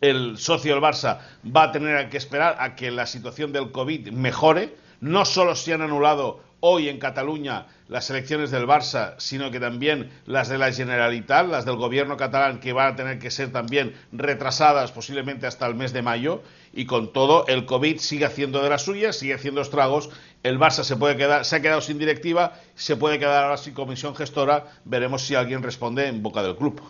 el 0.00 0.38
socio 0.38 0.74
del 0.74 0.82
Barça 0.82 1.20
va 1.44 1.64
a 1.64 1.72
tener 1.72 2.08
que 2.08 2.16
esperar 2.16 2.56
a 2.58 2.74
que 2.74 2.90
la 2.90 3.06
situación 3.06 3.52
del 3.52 3.70
COVID 3.70 4.10
mejore. 4.12 4.74
No 5.00 5.24
solo 5.24 5.54
se 5.54 5.72
han 5.72 5.82
anulado 5.82 6.40
hoy 6.60 6.88
en 6.88 6.98
Cataluña 6.98 7.66
las 7.88 8.08
elecciones 8.10 8.50
del 8.50 8.66
Barça, 8.66 9.14
sino 9.18 9.50
que 9.50 9.58
también 9.58 10.10
las 10.26 10.48
de 10.48 10.58
la 10.58 10.72
Generalitat, 10.72 11.48
las 11.48 11.64
del 11.64 11.76
gobierno 11.76 12.16
catalán, 12.16 12.60
que 12.60 12.72
van 12.72 12.92
a 12.92 12.96
tener 12.96 13.18
que 13.18 13.30
ser 13.30 13.50
también 13.50 13.94
retrasadas 14.12 14.92
posiblemente 14.92 15.46
hasta 15.46 15.66
el 15.66 15.74
mes 15.74 15.92
de 15.92 16.02
mayo. 16.02 16.42
Y 16.72 16.84
con 16.84 17.12
todo, 17.12 17.46
el 17.48 17.66
COVID 17.66 17.98
sigue 17.98 18.26
haciendo 18.26 18.62
de 18.62 18.68
las 18.68 18.82
suyas, 18.82 19.16
sigue 19.16 19.34
haciendo 19.34 19.60
estragos. 19.60 20.10
El 20.42 20.58
Barça 20.58 20.84
se 20.84 20.96
puede 20.96 21.16
quedar, 21.16 21.44
se 21.44 21.56
ha 21.56 21.62
quedado 21.62 21.80
sin 21.80 21.98
directiva, 21.98 22.52
se 22.74 22.96
puede 22.96 23.18
quedar 23.18 23.44
ahora 23.44 23.56
sin 23.56 23.74
comisión 23.74 24.14
gestora. 24.14 24.66
Veremos 24.84 25.22
si 25.22 25.34
alguien 25.34 25.62
responde 25.62 26.06
en 26.06 26.22
boca 26.22 26.42
del 26.42 26.56
club. 26.56 26.80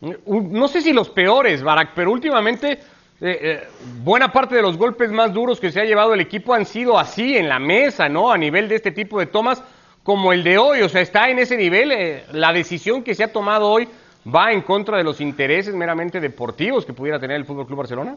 No 0.00 0.68
sé 0.68 0.80
si 0.80 0.92
los 0.92 1.10
peores, 1.10 1.62
Barak, 1.62 1.92
pero 1.94 2.12
últimamente 2.12 2.78
eh, 3.20 3.38
eh, 3.40 3.68
buena 4.02 4.32
parte 4.32 4.56
de 4.56 4.62
los 4.62 4.76
golpes 4.76 5.10
más 5.12 5.32
duros 5.32 5.60
que 5.60 5.70
se 5.70 5.80
ha 5.80 5.84
llevado 5.84 6.14
el 6.14 6.20
equipo 6.20 6.52
han 6.52 6.66
sido 6.66 6.98
así 6.98 7.36
en 7.36 7.48
la 7.48 7.60
mesa, 7.60 8.08
¿no? 8.08 8.32
A 8.32 8.38
nivel 8.38 8.68
de 8.68 8.74
este 8.74 8.90
tipo 8.90 9.20
de 9.20 9.26
tomas, 9.26 9.62
como 10.02 10.32
el 10.32 10.42
de 10.42 10.58
hoy, 10.58 10.82
o 10.82 10.88
sea, 10.88 11.00
está 11.00 11.28
en 11.28 11.38
ese 11.38 11.56
nivel. 11.56 11.92
Eh, 11.92 12.24
la 12.32 12.52
decisión 12.52 13.04
que 13.04 13.14
se 13.14 13.24
ha 13.24 13.32
tomado 13.32 13.68
hoy 13.68 13.88
va 14.34 14.52
en 14.52 14.62
contra 14.62 14.96
de 14.98 15.04
los 15.04 15.20
intereses 15.20 15.74
meramente 15.74 16.20
deportivos 16.20 16.84
que 16.84 16.92
pudiera 16.92 17.20
tener 17.20 17.36
el 17.36 17.44
Fútbol 17.44 17.66
Club 17.66 17.78
Barcelona. 17.78 18.16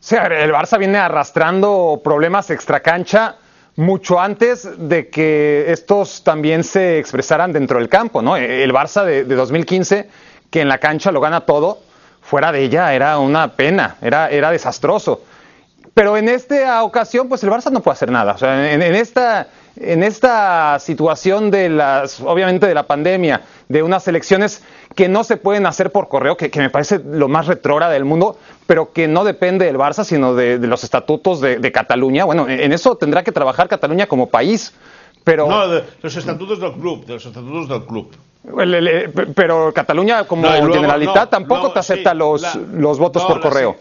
Sí, 0.00 0.16
el 0.16 0.52
Barça 0.52 0.78
viene 0.78 0.96
arrastrando 0.96 2.00
problemas 2.02 2.50
extracancha 2.50 3.36
mucho 3.76 4.18
antes 4.18 4.88
de 4.88 5.10
que 5.10 5.66
estos 5.68 6.24
también 6.24 6.64
se 6.64 6.98
expresaran 6.98 7.52
dentro 7.52 7.78
del 7.78 7.90
campo, 7.90 8.22
¿no? 8.22 8.36
El 8.36 8.72
Barça 8.72 9.04
de, 9.04 9.24
de 9.24 9.34
2015, 9.34 10.08
que 10.50 10.62
en 10.62 10.68
la 10.68 10.78
cancha 10.78 11.12
lo 11.12 11.20
gana 11.20 11.42
todo, 11.42 11.82
fuera 12.20 12.52
de 12.52 12.62
ella 12.62 12.94
era 12.94 13.18
una 13.18 13.52
pena, 13.52 13.96
era, 14.00 14.28
era 14.30 14.50
desastroso. 14.50 15.22
Pero 15.94 16.16
en 16.16 16.28
esta 16.28 16.82
ocasión, 16.84 17.28
pues 17.28 17.42
el 17.42 17.50
Barça 17.50 17.70
no 17.70 17.80
puede 17.80 17.94
hacer 17.94 18.10
nada. 18.10 18.32
O 18.32 18.38
sea, 18.38 18.72
en, 18.72 18.80
en 18.80 18.94
esta, 18.94 19.48
en 19.76 20.02
esta 20.02 20.78
situación 20.78 21.50
de 21.50 21.68
las, 21.68 22.20
obviamente 22.20 22.66
de 22.66 22.74
la 22.74 22.84
pandemia, 22.84 23.42
de 23.68 23.82
unas 23.82 24.06
elecciones 24.08 24.62
que 24.94 25.08
no 25.08 25.24
se 25.24 25.36
pueden 25.36 25.66
hacer 25.66 25.90
por 25.92 26.08
correo, 26.08 26.36
que, 26.36 26.50
que 26.50 26.60
me 26.60 26.70
parece 26.70 27.00
lo 27.04 27.28
más 27.28 27.46
retrógrada 27.46 27.92
del 27.92 28.04
mundo, 28.04 28.38
pero 28.66 28.92
que 28.92 29.08
no 29.08 29.24
depende 29.24 29.66
del 29.66 29.78
Barça, 29.78 30.04
sino 30.04 30.34
de, 30.34 30.58
de 30.58 30.66
los 30.66 30.84
estatutos 30.84 31.40
de, 31.40 31.58
de, 31.58 31.72
Cataluña. 31.72 32.24
Bueno, 32.24 32.48
en 32.48 32.72
eso 32.72 32.96
tendrá 32.96 33.22
que 33.22 33.32
trabajar 33.32 33.68
Cataluña 33.68 34.06
como 34.06 34.28
país. 34.28 34.74
Pero... 35.24 35.48
No, 35.48 35.68
de 35.68 35.84
los 36.02 36.16
estatutos 36.16 36.60
del 36.60 36.72
club, 36.72 37.04
de 37.04 37.14
los 37.14 37.26
estatutos 37.26 37.68
del 37.68 37.84
club. 37.84 38.10
El, 38.42 38.74
el, 38.74 38.88
el, 38.88 39.12
pero 39.34 39.72
Cataluña 39.72 40.24
como 40.24 40.42
no, 40.42 40.50
luego, 40.50 40.74
Generalitat 40.74 41.24
no, 41.24 41.28
tampoco 41.28 41.68
no, 41.68 41.72
te 41.72 41.78
acepta 41.80 42.12
sí, 42.12 42.16
los, 42.16 42.42
la, 42.42 42.54
los 42.54 42.98
votos 42.98 43.24
por 43.24 43.40
correo. 43.40 43.76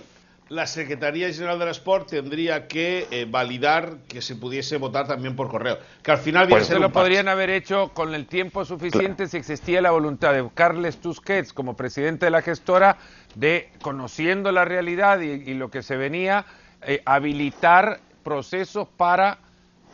La, 0.50 0.62
la 0.62 0.68
Secretaría 0.68 1.32
General 1.32 1.60
del 1.60 1.70
Sport 1.70 2.10
tendría 2.10 2.68
que 2.68 3.08
eh, 3.12 3.26
validar 3.30 3.98
que 4.08 4.22
se 4.22 4.36
pudiese 4.36 4.78
votar 4.78 5.08
también 5.08 5.36
por 5.36 5.48
correo. 5.48 5.78
Que 6.02 6.12
al 6.12 6.18
final 6.18 6.48
pues 6.50 6.66
se 6.68 6.80
lo 6.80 6.92
podrían 6.92 7.28
haber 7.30 7.50
hecho 7.52 7.92
con 7.94 8.14
el 8.16 8.26
tiempo 8.26 8.66
suficiente 8.66 9.16
claro. 9.16 9.30
si 9.30 9.38
existía 9.38 9.82
la 9.82 9.92
voluntad 9.92 10.34
de 10.34 10.48
Carles 10.54 10.98
Tusquets 10.98 11.54
como 11.54 11.78
presidente 11.78 12.26
de 12.26 12.32
la 12.32 12.42
gestora 12.42 12.98
de, 13.36 13.70
conociendo 13.82 14.52
la 14.52 14.66
realidad 14.66 15.22
y, 15.22 15.30
y 15.30 15.54
lo 15.54 15.70
que 15.70 15.84
se 15.84 15.96
venía, 15.96 16.46
eh, 16.82 17.02
habilitar 17.06 18.00
procesos 18.24 18.88
para 18.98 19.38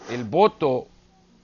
el 0.09 0.23
voto 0.23 0.87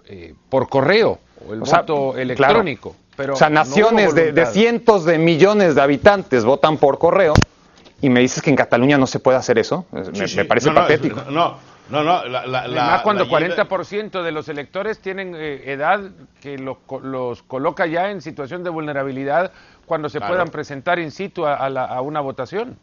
eh, 0.06 0.34
por 0.50 0.70
correo 0.70 1.20
o 1.48 1.54
el 1.54 1.62
o 1.62 1.66
voto 1.66 2.14
sea, 2.14 2.22
electrónico. 2.22 2.92
Claro. 2.92 3.01
Pero 3.16 3.34
o 3.34 3.36
sea, 3.36 3.50
naciones 3.50 4.10
no 4.10 4.14
de, 4.14 4.32
de, 4.32 4.46
cientos 4.48 5.06
de 5.06 5.18
millones 5.18 5.76
de 5.76 5.82
habitantes 5.82 6.46
votan 6.46 6.78
por 6.78 6.98
correo 6.98 7.34
y 8.02 8.10
me 8.10 8.20
dices 8.20 8.42
que 8.42 8.50
en 8.50 8.56
Cataluña 8.56 8.98
no 8.98 9.08
se 9.08 9.20
puede 9.20 9.38
hacer 9.38 9.60
eso. 9.60 9.86
Sí, 9.92 10.20
me, 10.20 10.28
sí. 10.28 10.38
me, 10.38 10.46
parece 10.46 10.70
no, 10.70 10.76
patético. 10.76 11.22
No, 11.30 11.58
no, 11.90 12.04
no. 12.04 12.26
La, 12.26 12.48
la, 12.48 12.60
Además, 12.62 13.02
cuando 13.04 13.26
la 13.26 13.32
40% 13.32 14.24
de 14.24 14.32
los 14.32 14.50
electores 14.50 15.00
tienen 15.00 15.36
eh, 15.36 15.72
edad 15.72 16.02
que 16.42 16.58
los, 16.58 16.78
los, 17.04 17.44
coloca 17.44 17.86
ya 17.86 18.10
en 18.10 18.22
situación 18.22 18.64
de 18.64 18.70
vulnerabilidad 18.70 19.52
cuando 19.86 20.10
se 20.10 20.18
claro. 20.18 20.34
puedan 20.34 20.50
presentar 20.50 21.00
in 21.00 21.12
situ 21.12 21.46
a, 21.46 21.56
a, 21.56 21.68
a 21.68 22.02
una 22.02 22.22
votación. 22.22 22.78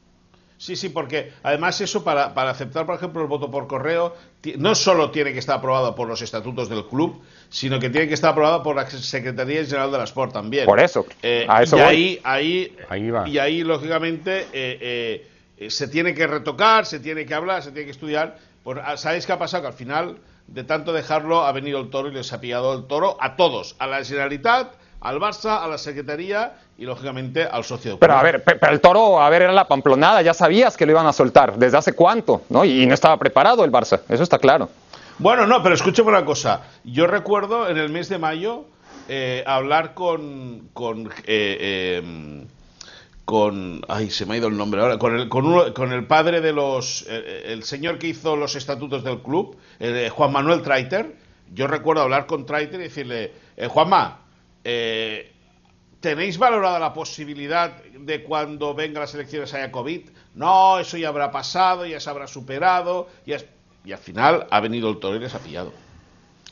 Sí, 0.59 0.75
sí, 0.75 0.89
porque 0.89 1.33
además 1.45 1.81
eso 1.81 2.03
para, 2.03 2.35
para, 2.35 2.51
aceptar, 2.51 2.85
por 2.85 2.97
ejemplo, 2.97 3.23
el 3.23 3.29
voto 3.29 3.49
por 3.49 3.69
correo, 3.69 4.17
no 4.57 4.75
solo 4.75 5.13
tiene 5.13 5.33
que 5.33 5.39
estar 5.39 5.59
aprobado 5.59 5.95
por 5.95 6.09
los 6.09 6.21
estatutos 6.21 6.69
del 6.69 6.85
club, 6.85 7.23
sino 7.49 7.79
que 7.79 7.91
tiene 7.91 8.09
que 8.09 8.15
estar 8.15 8.33
aprobado 8.33 8.61
por 8.65 8.75
la 8.75 8.91
Secretaría 8.91 9.65
General 9.65 9.93
de 9.93 9.99
la 9.99 10.05
Sport 10.05 10.33
también. 10.33 10.67
Por 10.67 10.81
eso, 10.81 11.07
eh, 11.23 11.47
a 11.49 11.63
eso 11.63 11.77
y 11.77 11.81
voy. 11.81 11.89
ahí, 11.89 12.21
ahí, 12.25 12.77
ahí 12.89 13.11
va. 13.11 13.29
y 13.29 13.39
ahí 13.39 13.63
lógicamente 13.63 14.49
eh, 14.53 15.25
eh, 15.59 15.71
se 15.71 15.87
tiene 15.87 16.13
que 16.13 16.27
retocar, 16.27 16.87
se 16.87 16.99
tiene 16.99 17.25
que 17.25 17.35
hablar, 17.35 17.63
se 17.63 17.71
tiene 17.71 17.87
que 17.87 17.93
estudiar. 17.93 18.39
Pues, 18.65 18.79
¿Sabéis 18.97 19.27
qué 19.27 19.33
ha 19.33 19.39
pasado? 19.39 19.63
Que 19.63 19.69
al 19.69 19.75
final, 19.75 20.19
de 20.49 20.65
tanto 20.65 20.93
dejarlo, 20.93 21.45
ha 21.45 21.53
venido 21.53 21.79
el 21.79 21.89
toro 21.89 22.09
y 22.09 22.13
les 22.13 22.33
ha 22.33 22.41
pillado 22.41 22.75
el 22.75 22.89
toro 22.89 23.17
a 23.21 23.37
todos, 23.37 23.77
a 23.79 23.87
la 23.87 24.05
Generalitat, 24.05 24.75
al 25.01 25.19
Barça, 25.19 25.63
a 25.63 25.69
la 25.69 25.79
Secretaría 25.79 26.55
y 26.77 26.85
lógicamente 26.85 27.45
al 27.45 27.65
socio. 27.65 27.93
De 27.93 27.97
pero 27.99 28.15
a 28.15 28.23
ver, 28.23 28.43
pero 28.43 28.73
el 28.73 28.81
toro, 28.81 29.21
a 29.21 29.29
ver, 29.31 29.43
era 29.43 29.53
la 29.53 29.67
pamplonada, 29.69 30.23
ya 30.23 30.35
sabías 30.35 30.77
que 30.77 30.87
lo 30.87 30.93
iban 30.93 31.07
a 31.07 31.13
soltar, 31.13 31.57
¿desde 31.57 31.79
hace 31.79 31.93
cuánto? 31.93 32.43
¿no? 32.49 32.65
Y 32.65 32.87
no 32.87 32.95
estaba 32.95 33.17
preparado 33.17 33.65
el 33.65 33.73
Barça, 33.73 34.01
eso 34.09 34.23
está 34.23 34.39
claro. 34.39 34.69
Bueno, 35.19 35.47
no, 35.47 35.63
pero 35.63 35.75
escúcheme 35.75 36.09
una 36.09 36.25
cosa. 36.25 36.63
Yo 36.85 37.07
recuerdo 37.07 37.69
en 37.69 37.77
el 37.77 37.91
mes 37.91 38.09
de 38.09 38.19
mayo 38.19 38.65
eh, 39.09 39.43
hablar 39.47 39.95
con. 39.95 40.69
con 40.73 41.09
eh, 41.27 42.03
eh, 42.07 42.47
con 43.29 43.83
ay 43.89 44.09
se 44.09 44.25
me 44.25 44.33
ha 44.33 44.37
ido 44.39 44.49
el 44.49 44.57
nombre 44.57 44.81
ahora 44.81 44.97
con 44.97 45.15
el 45.15 45.29
con, 45.29 45.45
uno, 45.45 45.75
con 45.75 45.93
el 45.93 46.07
padre 46.07 46.41
de 46.41 46.55
los 46.55 47.05
eh, 47.11 47.43
el 47.49 47.63
señor 47.63 47.99
que 47.99 48.07
hizo 48.07 48.37
los 48.37 48.57
estatutos 48.57 49.05
del 49.05 49.19
club 49.19 49.55
eh, 49.81 50.09
Juan 50.11 50.33
Manuel 50.33 50.63
Traiter 50.63 51.15
yo 51.53 51.67
recuerdo 51.67 52.01
hablar 52.01 52.25
con 52.25 52.47
Traiter 52.47 52.81
y 52.81 52.85
decirle 52.85 53.33
eh, 53.59 53.67
Juanma 53.67 54.21
eh, 54.65 55.33
¿Tenéis 56.01 56.39
valorada 56.39 56.79
la 56.79 56.93
posibilidad 56.95 57.83
de 57.83 58.23
cuando 58.23 58.73
vengan 58.73 59.01
las 59.01 59.15
elecciones 59.15 59.53
haya 59.53 59.73
COVID? 59.73 60.09
No, 60.37 60.79
eso 60.79 60.97
ya 60.97 61.09
habrá 61.09 61.33
pasado, 61.33 61.87
ya 61.87 61.99
se 61.99 62.09
habrá 62.09 62.29
superado, 62.29 63.09
ya 63.27 63.37
es... 63.37 63.47
y 63.85 63.93
al 63.93 63.99
final 63.99 64.47
ha 64.49 64.61
venido 64.61 64.89
el 64.91 65.01
toro 65.01 65.17
y 65.17 65.19
les 65.19 65.35
ha 65.35 65.41
pillado. 65.41 65.73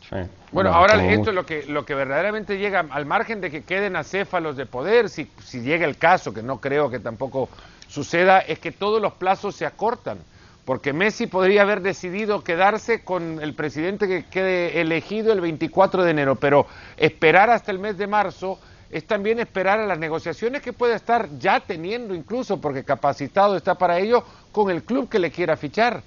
Sí. 0.09 0.17
Bueno, 0.51 0.71
no, 0.71 0.77
ahora 0.77 1.13
esto 1.13 1.31
es 1.31 1.35
lo 1.37 1.47
que, 1.47 1.65
lo 1.67 1.85
que 1.85 1.95
verdaderamente 1.95 2.59
llega, 2.59 2.87
al 2.91 3.07
margen 3.07 3.41
de 3.41 3.51
que 3.51 3.63
queden 3.63 3.95
acéfalos 3.95 4.57
de 4.57 4.67
poder, 4.67 5.09
si, 5.09 5.31
si 5.45 5.61
llega 5.61 5.87
el 5.87 5.97
caso, 5.97 6.35
que 6.35 6.43
no 6.43 6.61
creo 6.61 6.91
que 6.91 6.99
tampoco 6.99 7.49
suceda, 7.89 8.41
es 8.41 8.59
que 8.59 8.73
todos 8.73 9.01
los 9.01 9.13
plazos 9.13 9.55
se 9.55 9.65
acortan. 9.65 10.19
Porque 10.67 10.93
Messi 10.93 11.29
podría 11.29 11.63
haber 11.63 11.81
decidido 11.81 12.43
quedarse 12.43 13.05
con 13.05 13.41
el 13.41 13.55
presidente 13.55 14.09
que 14.09 14.25
quede 14.25 14.81
elegido 14.81 15.33
el 15.33 15.41
24 15.41 16.03
de 16.03 16.11
enero, 16.11 16.35
pero 16.35 16.67
esperar 16.97 17.51
hasta 17.51 17.71
el 17.71 17.79
mes 17.79 17.97
de 17.97 18.09
marzo 18.09 18.59
es 18.91 19.07
también 19.07 19.39
esperar 19.39 19.79
a 19.79 19.87
las 19.87 19.99
negociaciones 19.99 20.63
que 20.63 20.73
puede 20.73 20.97
estar 20.97 21.29
ya 21.39 21.61
teniendo 21.61 22.17
incluso, 22.17 22.61
porque 22.61 22.83
capacitado 22.83 23.57
está 23.57 23.77
para 23.77 24.01
ello, 24.01 24.25
con 24.51 24.69
el 24.69 24.83
club 24.83 25.09
que 25.09 25.21
le 25.21 25.31
quiera 25.31 25.57
fichar. 25.57 26.03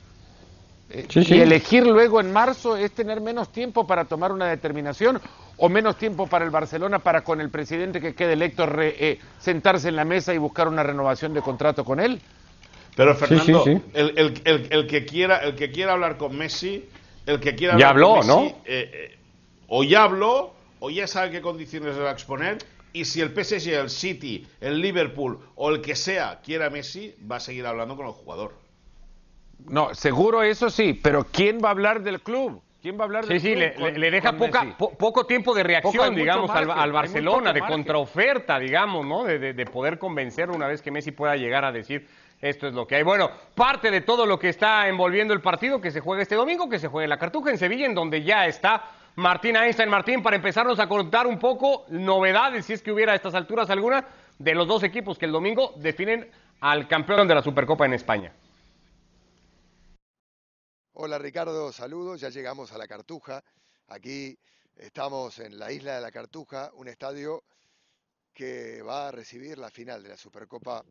Sí, 1.08 1.24
sí. 1.24 1.36
Y 1.36 1.40
elegir 1.40 1.88
luego 1.88 2.20
en 2.20 2.34
marzo 2.34 2.76
es 2.76 2.92
tener 2.92 3.22
menos 3.22 3.54
tiempo 3.54 3.88
para 3.88 4.06
tomar 4.06 4.34
una 4.34 4.48
determinación 4.48 5.22
o 5.56 5.70
menos 5.70 5.96
tiempo 5.98 6.28
para 6.28 6.44
el 6.44 6.52
Barcelona 6.52 7.00
para 7.00 7.24
con 7.24 7.40
el 7.40 7.50
presidente 7.50 8.02
que 8.02 8.14
quede 8.14 8.34
electo 8.34 8.66
re, 8.66 8.96
eh, 9.00 9.20
sentarse 9.40 9.88
en 9.88 9.96
la 9.96 10.04
mesa 10.04 10.34
y 10.34 10.38
buscar 10.38 10.68
una 10.68 10.84
renovación 10.84 11.34
de 11.34 11.42
contrato 11.42 11.86
con 11.86 12.02
él. 12.02 12.20
Pero 13.00 13.16
Fernando, 13.16 13.64
sí, 13.64 13.82
el, 13.94 14.14
el, 14.18 14.42
el, 14.44 14.68
el, 14.72 14.88
que 14.88 15.06
quiera, 15.06 15.38
el 15.38 15.56
que 15.56 15.72
quiera 15.72 15.94
hablar 15.94 16.18
con 16.18 16.38
Messi, 16.38 16.84
el 17.26 17.40
que 17.40 17.56
quiera 17.56 17.78
ya 17.78 17.92
hablar 17.92 18.04
habló, 18.04 18.08
con 18.08 18.28
Messi, 18.28 18.30
¿no? 18.30 18.62
Eh, 18.66 18.92
eh, 18.94 19.18
o 19.70 19.86
ya 19.86 20.04
habló 20.04 20.54
o 20.82 20.90
ya 20.90 21.08
sabe 21.08 21.32
qué 21.32 21.40
condiciones 21.40 21.96
le 21.96 22.02
va 22.02 22.10
a 22.10 22.12
exponer 22.12 22.58
y 22.92 23.06
si 23.06 23.22
el 23.22 23.30
PSG, 23.30 23.70
el 23.70 23.90
City, 23.90 24.46
el 24.60 24.82
Liverpool 24.82 25.40
o 25.56 25.70
el 25.70 25.80
que 25.80 25.96
sea 25.96 26.42
quiera 26.44 26.66
a 26.66 26.70
Messi, 26.70 27.16
va 27.32 27.38
a 27.38 27.40
seguir 27.40 27.66
hablando 27.66 27.96
con 27.96 28.06
el 28.06 28.12
jugador. 28.12 28.56
No, 29.66 29.96
seguro 29.96 30.44
eso 30.44 30.70
sí, 30.70 30.94
pero 30.94 31.24
¿quién 31.24 31.60
va 31.64 31.70
a 31.70 31.72
hablar 31.72 32.04
del 32.04 32.20
club? 32.20 32.62
¿Quién 32.82 32.98
va 32.98 33.04
a 33.04 33.06
hablar 33.06 33.26
del 33.26 33.40
sí, 33.40 33.54
club? 33.54 33.64
Sí, 33.64 33.82
le, 33.82 33.92
con, 33.94 33.98
le, 33.98 34.12
deja 34.12 34.34
poca, 34.34 34.76
po, 34.78 34.98
poco 34.98 35.26
tiempo 35.26 35.54
de 35.54 35.64
reacción, 35.64 36.16
digamos, 36.16 36.50
margen, 36.50 36.72
al, 36.72 36.80
al, 36.80 36.92
Barcelona, 36.92 37.54
de 37.54 37.62
contraoferta, 37.62 38.60
digamos, 38.60 39.06
¿no? 39.06 39.24
De, 39.24 39.40
de, 39.40 39.54
de, 39.54 39.66
poder 39.66 40.00
convencer 40.00 40.50
una 40.50 40.68
vez 40.68 40.82
que 40.82 40.92
Messi 40.92 41.12
pueda 41.12 41.38
llegar 41.38 41.64
a 41.64 41.72
decir 41.72 42.06
esto 42.42 42.68
es 42.68 42.74
lo 42.74 42.88
que 42.88 42.96
hay. 42.96 43.04
Bueno, 43.04 43.30
parte 43.54 43.92
de 43.92 44.02
todo 44.02 44.26
lo 44.26 44.40
que 44.40 44.50
está 44.50 44.88
envolviendo 44.88 45.34
el 45.34 45.42
partido 45.42 45.82
que 45.82 45.92
se 45.92 46.00
juega 46.00 46.24
este 46.24 46.36
domingo, 46.36 46.70
que 46.70 46.80
se 46.80 46.88
juega 46.88 47.06
en 47.06 47.10
la 47.10 47.20
Cartuja 47.20 47.52
en 47.52 47.58
Sevilla, 47.58 47.86
en 47.86 47.96
donde 47.96 48.24
ya 48.24 48.46
está 48.48 48.92
Martín 49.16 49.58
Einstein. 49.58 49.90
Martín, 49.90 50.24
para 50.24 50.38
empezarnos 50.38 50.80
a 50.80 50.88
contar 50.88 51.28
un 51.28 51.38
poco 51.38 51.86
novedades, 51.90 52.66
si 52.66 52.74
es 52.74 52.82
que 52.82 52.92
hubiera 52.92 53.12
a 53.12 53.16
estas 53.16 53.36
alturas 53.36 53.70
alguna, 53.70 54.06
de 54.38 54.56
los 54.56 54.68
dos 54.68 54.84
equipos 54.84 55.18
que 55.18 55.26
el 55.26 55.34
domingo 55.34 55.74
definen 55.78 56.32
al 56.62 56.88
campeón 56.88 57.28
de 57.28 57.36
la 57.36 57.42
Supercopa 57.42 57.86
en 57.86 57.94
España. 57.94 58.34
Hola 60.94 61.18
Ricardo, 61.18 61.72
saludos, 61.72 62.22
ya 62.22 62.30
llegamos 62.30 62.72
a 62.72 62.78
la 62.78 62.88
Cartuja. 62.88 63.44
Aquí 63.88 64.38
estamos 64.78 65.40
en 65.40 65.60
la 65.60 65.72
isla 65.72 65.96
de 65.96 66.02
la 66.02 66.12
Cartuja, 66.12 66.72
un 66.76 66.88
estadio 66.88 67.44
que 68.34 68.82
va 68.82 69.08
a 69.08 69.12
recibir 69.12 69.58
la 69.58 69.70
final 69.70 70.04
de 70.04 70.10
la 70.10 70.18
Supercopa 70.18 70.84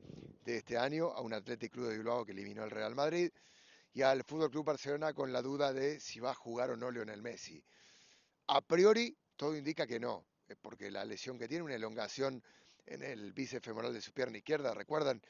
de 0.45 0.59
este 0.59 0.77
año 0.77 1.13
a 1.13 1.21
un 1.21 1.33
Athletic 1.33 1.73
Club 1.73 1.89
de 1.89 1.97
Bilbao 1.97 2.25
que 2.25 2.33
eliminó 2.33 2.63
al 2.63 2.71
Real 2.71 2.95
Madrid 2.95 3.31
y 3.93 4.03
al 4.03 4.25
Fútbol 4.25 4.51
Club 4.51 4.65
Barcelona 4.65 5.13
con 5.13 5.33
la 5.33 5.43
duda 5.43 5.73
de 5.73 6.01
si 6.01 6.21
va 6.21 6.31
a 6.31 6.35
jugar 6.35 6.71
o 6.71 6.77
no 6.77 6.91
Lionel 6.91 7.23
Messi. 7.23 7.63
A 8.49 8.61
priori, 8.61 9.17
todo 9.37 9.57
indica 9.57 9.87
que 9.87 10.01
no, 10.01 10.25
eh, 10.49 10.57
porque 10.61 10.91
la 10.91 11.05
lesión 11.05 11.39
que 11.39 11.49
tiene, 11.49 11.65
una 11.65 11.75
elongación 11.75 12.43
en 12.87 13.03
el 13.03 13.33
bíceps 13.33 13.93
de 13.93 14.01
su 14.01 14.13
pierna 14.13 14.39
izquierda, 14.39 14.73
recuerdan 14.73 15.21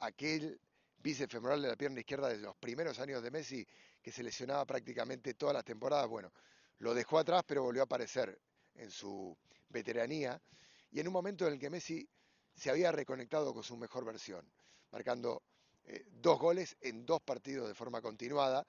aquel 0.00 0.60
bíceps 0.98 1.40
de 1.40 1.56
la 1.68 1.76
pierna 1.76 2.00
izquierda 2.00 2.28
de 2.28 2.38
los 2.38 2.56
primeros 2.56 2.98
años 2.98 3.22
de 3.22 3.30
Messi 3.30 3.66
que 4.02 4.12
se 4.12 4.22
lesionaba 4.22 4.66
prácticamente 4.66 5.34
todas 5.34 5.54
las 5.54 5.64
temporadas. 5.64 6.08
Bueno, 6.08 6.32
lo 6.78 6.94
dejó 6.94 7.18
atrás, 7.18 7.42
pero 7.46 7.62
volvió 7.62 7.82
a 7.82 7.84
aparecer 7.84 8.38
en 8.74 8.90
su 8.90 9.36
veteranía 9.70 10.40
y 10.90 11.00
en 11.00 11.06
un 11.06 11.12
momento 11.12 11.46
en 11.46 11.54
el 11.54 11.58
que 11.58 11.70
Messi 11.70 12.08
se 12.54 12.70
había 12.70 12.90
reconectado 12.92 13.52
con 13.54 13.62
su 13.62 13.76
mejor 13.76 14.04
versión, 14.04 14.50
marcando 14.90 15.42
eh, 15.84 16.04
dos 16.10 16.38
goles 16.38 16.76
en 16.80 17.06
dos 17.06 17.20
partidos 17.22 17.68
de 17.68 17.74
forma 17.74 18.00
continuada. 18.00 18.66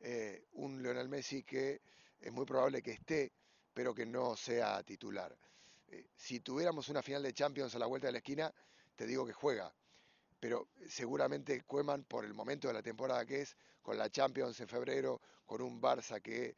Eh, 0.00 0.46
un 0.52 0.82
Lionel 0.82 1.08
Messi 1.08 1.42
que 1.42 1.80
es 2.20 2.32
muy 2.32 2.44
probable 2.44 2.82
que 2.82 2.92
esté, 2.92 3.32
pero 3.72 3.94
que 3.94 4.06
no 4.06 4.36
sea 4.36 4.82
titular. 4.82 5.36
Eh, 5.88 6.06
si 6.14 6.40
tuviéramos 6.40 6.88
una 6.88 7.02
final 7.02 7.22
de 7.22 7.32
Champions 7.32 7.74
a 7.74 7.78
la 7.78 7.86
vuelta 7.86 8.08
de 8.08 8.12
la 8.12 8.18
esquina, 8.18 8.52
te 8.94 9.06
digo 9.06 9.26
que 9.26 9.32
juega, 9.32 9.74
pero 10.38 10.68
seguramente 10.88 11.62
Cueman, 11.62 12.04
por 12.04 12.24
el 12.24 12.34
momento 12.34 12.68
de 12.68 12.74
la 12.74 12.82
temporada 12.82 13.24
que 13.24 13.42
es, 13.42 13.56
con 13.82 13.98
la 13.98 14.10
Champions 14.10 14.60
en 14.60 14.68
febrero, 14.68 15.20
con 15.44 15.60
un 15.60 15.80
Barça 15.80 16.20
que 16.22 16.56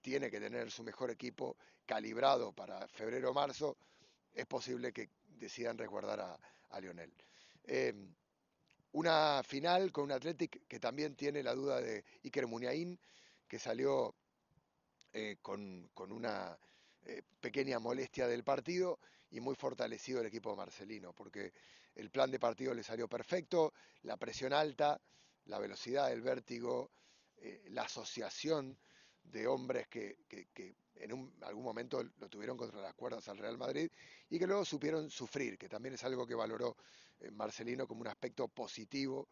tiene 0.00 0.30
que 0.30 0.40
tener 0.40 0.70
su 0.70 0.82
mejor 0.82 1.10
equipo 1.10 1.56
calibrado 1.84 2.52
para 2.52 2.86
febrero 2.88 3.30
o 3.30 3.34
marzo, 3.34 3.76
es 4.34 4.46
posible 4.46 4.92
que 4.92 5.10
decidan 5.26 5.78
resguardar 5.78 6.20
a, 6.20 6.80
Lionel. 6.80 7.12
Em, 7.64 8.14
una 8.92 9.42
final 9.42 9.92
con 9.92 10.04
un 10.04 10.12
Athletic 10.12 10.66
que 10.66 10.80
también 10.80 11.14
tiene 11.14 11.42
la 11.42 11.54
duda 11.54 11.80
de 11.80 12.04
Iker 12.24 12.46
Muniain, 12.46 12.98
que 13.46 13.58
salió 13.58 14.14
eh, 15.12 15.38
con, 15.42 15.90
con, 15.94 16.12
una 16.12 16.56
eh, 17.04 17.22
pequeña 17.40 17.78
molestia 17.78 18.28
del 18.28 18.44
partido 18.44 19.00
y 19.30 19.40
muy 19.40 19.54
fortalecido 19.54 20.20
el 20.20 20.26
equipo 20.26 20.54
marcelino, 20.54 21.12
porque 21.12 21.52
el 21.94 22.10
plan 22.10 22.30
de 22.30 22.38
partido 22.38 22.74
le 22.74 22.82
salió 22.82 23.08
perfecto, 23.08 23.72
la 24.02 24.16
presión 24.16 24.52
alta, 24.52 25.00
la 25.46 25.58
velocidad, 25.58 26.12
el 26.12 26.22
vértigo, 26.22 26.90
eh, 27.38 27.64
la 27.70 27.82
asociación 27.82 28.78
de 29.24 29.46
hombres 29.46 29.88
que, 29.88 30.16
en 30.96 31.32
algún 31.42 31.64
momento 31.64 32.02
lo 32.02 32.28
tuvieron 32.28 32.56
contra 32.56 32.80
las 32.80 32.94
cuerdas 32.94 33.26
al 33.28 33.38
Real 33.38 33.56
Madrid 33.56 33.90
y 34.28 34.38
que 34.38 34.46
luego 34.46 34.64
supieron 34.64 35.10
sufrir, 35.10 35.56
que 35.56 35.68
también 35.68 35.94
es 35.94 36.04
algo 36.04 36.26
que 36.26 36.34
valoró 36.34 36.76
eh, 37.20 37.30
Marcelino 37.30 37.86
como 37.86 38.02
un 38.02 38.08
aspecto 38.08 38.48
positivo. 38.48 39.28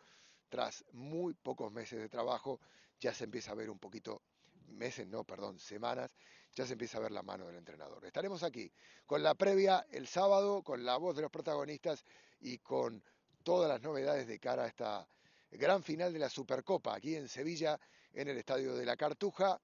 Tras 0.49 0.85
muy 0.93 1.35
pocos 1.35 1.71
meses 1.71 2.01
de 2.01 2.09
trabajo 2.09 2.61
ya 2.99 3.13
se 3.13 3.25
empieza 3.25 3.53
a 3.53 3.55
ver 3.55 3.69
un 3.69 3.79
poquito, 3.79 4.23
meses 4.69 5.07
no, 5.07 5.25
perdón, 5.25 5.59
semanas, 5.59 6.11
ya 6.55 6.67
se 6.67 6.73
empieza 6.73 6.99
a 6.99 7.03
ver 7.03 7.13
la 7.13 7.23
mano 7.23 7.47
del 7.47 7.57
entrenador. 7.57 8.05
Estaremos 8.05 8.43
aquí 8.43 8.73
con 9.07 9.23
la 9.23 9.35
previa 9.35 9.87
el 9.91 10.07
sábado, 10.07 10.63
con 10.63 10.85
la 10.85 10.97
voz 10.97 11.17
de 11.17 11.23
los 11.23 11.31
protagonistas 11.31 12.05
y 12.41 12.59
con 12.59 13.03
todas 13.43 13.69
las 13.69 13.83
novedades 13.83 14.27
de 14.27 14.39
cara 14.39 14.65
a 14.65 14.69
esta 14.69 15.09
gran 15.51 15.83
final 15.83 16.13
de 16.13 16.19
la 16.19 16.29
Supercopa 16.29 16.95
aquí 16.95 17.15
en 17.15 17.29
Sevilla, 17.29 17.79
en 18.13 18.29
el 18.29 18.39
Estadio 18.39 18.75
de 18.75 18.85
la 18.85 18.97
Cartuja. 18.97 19.61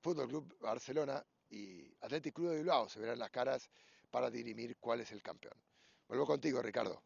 Fútbol 0.00 0.28
Club 0.28 0.56
Barcelona 0.60 1.22
y 1.50 1.92
Athletic 2.00 2.34
Club 2.34 2.50
de 2.50 2.56
Bilbao 2.58 2.88
se 2.88 3.00
verán 3.00 3.18
las 3.18 3.30
caras 3.30 3.70
para 4.10 4.30
dirimir 4.30 4.76
cuál 4.78 5.00
es 5.00 5.12
el 5.12 5.22
campeón. 5.22 5.54
Vuelvo 6.08 6.26
contigo, 6.26 6.60
Ricardo. 6.62 7.02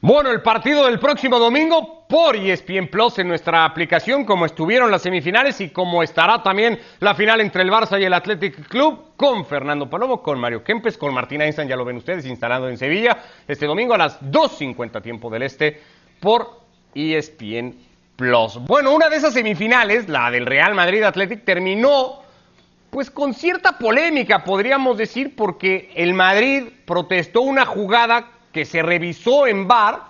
Bueno, 0.00 0.30
el 0.30 0.42
partido 0.42 0.84
del 0.84 1.00
próximo 1.00 1.38
domingo 1.38 2.06
por 2.06 2.36
ESPN 2.36 2.88
Plus 2.88 3.18
en 3.18 3.28
nuestra 3.28 3.64
aplicación, 3.64 4.24
como 4.24 4.46
estuvieron 4.46 4.90
las 4.90 5.02
semifinales 5.02 5.60
y 5.60 5.70
como 5.70 6.02
estará 6.02 6.42
también 6.42 6.78
la 7.00 7.14
final 7.14 7.40
entre 7.40 7.62
el 7.62 7.70
Barça 7.70 8.00
y 8.00 8.04
el 8.04 8.12
Athletic 8.12 8.68
Club, 8.68 9.16
con 9.16 9.44
Fernando 9.46 9.88
Palomo, 9.88 10.22
con 10.22 10.38
Mario 10.38 10.62
Kempes, 10.62 10.98
con 10.98 11.14
Martín 11.14 11.40
Einstein, 11.40 11.68
ya 11.68 11.76
lo 11.76 11.84
ven 11.84 11.96
ustedes, 11.96 12.26
instalado 12.26 12.68
en 12.68 12.78
Sevilla, 12.78 13.20
este 13.48 13.66
domingo 13.66 13.94
a 13.94 13.98
las 13.98 14.20
2.50 14.20 15.02
tiempo 15.02 15.30
del 15.30 15.42
Este, 15.42 15.80
por 16.20 16.65
ESPN 16.96 17.74
Plus. 18.16 18.58
Bueno, 18.66 18.94
una 18.94 19.08
de 19.10 19.16
esas 19.16 19.34
semifinales, 19.34 20.08
la 20.08 20.30
del 20.30 20.46
Real 20.46 20.74
Madrid 20.74 21.02
Athletic, 21.02 21.44
terminó 21.44 22.22
pues 22.90 23.10
con 23.10 23.34
cierta 23.34 23.78
polémica, 23.78 24.42
podríamos 24.42 24.96
decir, 24.96 25.36
porque 25.36 25.90
el 25.94 26.14
Madrid 26.14 26.64
protestó 26.86 27.42
una 27.42 27.66
jugada 27.66 28.30
que 28.52 28.64
se 28.64 28.82
revisó 28.82 29.46
en 29.46 29.68
VAR, 29.68 30.04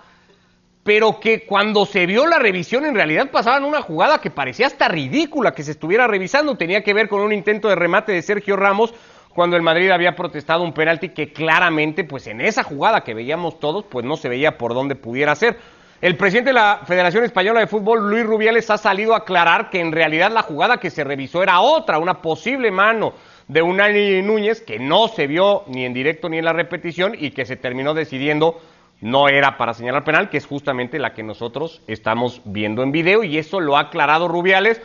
pero 0.84 1.18
que 1.18 1.44
cuando 1.46 1.84
se 1.84 2.06
vio 2.06 2.28
la 2.28 2.38
revisión 2.38 2.86
en 2.86 2.94
realidad 2.94 3.32
pasaban 3.32 3.64
una 3.64 3.82
jugada 3.82 4.20
que 4.20 4.30
parecía 4.30 4.68
hasta 4.68 4.86
ridícula 4.86 5.52
que 5.52 5.64
se 5.64 5.72
estuviera 5.72 6.06
revisando. 6.06 6.56
Tenía 6.56 6.84
que 6.84 6.94
ver 6.94 7.08
con 7.08 7.22
un 7.22 7.32
intento 7.32 7.68
de 7.68 7.74
remate 7.74 8.12
de 8.12 8.22
Sergio 8.22 8.54
Ramos 8.54 8.94
cuando 9.34 9.56
el 9.56 9.62
Madrid 9.62 9.90
había 9.90 10.14
protestado 10.14 10.62
un 10.62 10.72
penalti 10.72 11.08
que 11.08 11.32
claramente, 11.32 12.04
pues 12.04 12.28
en 12.28 12.40
esa 12.40 12.62
jugada 12.62 13.02
que 13.02 13.14
veíamos 13.14 13.58
todos, 13.58 13.84
pues 13.84 14.06
no 14.06 14.16
se 14.16 14.28
veía 14.28 14.58
por 14.58 14.74
dónde 14.74 14.94
pudiera 14.94 15.34
ser. 15.34 15.58
El 16.02 16.16
presidente 16.18 16.50
de 16.50 16.54
la 16.54 16.82
Federación 16.84 17.24
Española 17.24 17.60
de 17.60 17.66
Fútbol, 17.66 18.10
Luis 18.10 18.26
Rubiales, 18.26 18.68
ha 18.68 18.76
salido 18.76 19.14
a 19.14 19.18
aclarar 19.18 19.70
que 19.70 19.80
en 19.80 19.92
realidad 19.92 20.30
la 20.30 20.42
jugada 20.42 20.76
que 20.76 20.90
se 20.90 21.04
revisó 21.04 21.42
era 21.42 21.60
otra, 21.60 21.98
una 21.98 22.20
posible 22.20 22.70
mano 22.70 23.14
de 23.48 23.62
Unai 23.62 24.20
Núñez 24.22 24.60
que 24.60 24.78
no 24.78 25.08
se 25.08 25.26
vio 25.26 25.64
ni 25.68 25.86
en 25.86 25.94
directo 25.94 26.28
ni 26.28 26.36
en 26.36 26.44
la 26.44 26.52
repetición 26.52 27.14
y 27.18 27.30
que 27.30 27.46
se 27.46 27.56
terminó 27.56 27.94
decidiendo 27.94 28.60
no 29.00 29.28
era 29.28 29.56
para 29.56 29.72
señalar 29.72 30.04
penal, 30.04 30.28
que 30.28 30.36
es 30.36 30.46
justamente 30.46 30.98
la 30.98 31.14
que 31.14 31.22
nosotros 31.22 31.80
estamos 31.86 32.42
viendo 32.44 32.82
en 32.82 32.92
video 32.92 33.24
y 33.24 33.38
eso 33.38 33.60
lo 33.60 33.78
ha 33.78 33.80
aclarado 33.80 34.28
Rubiales, 34.28 34.82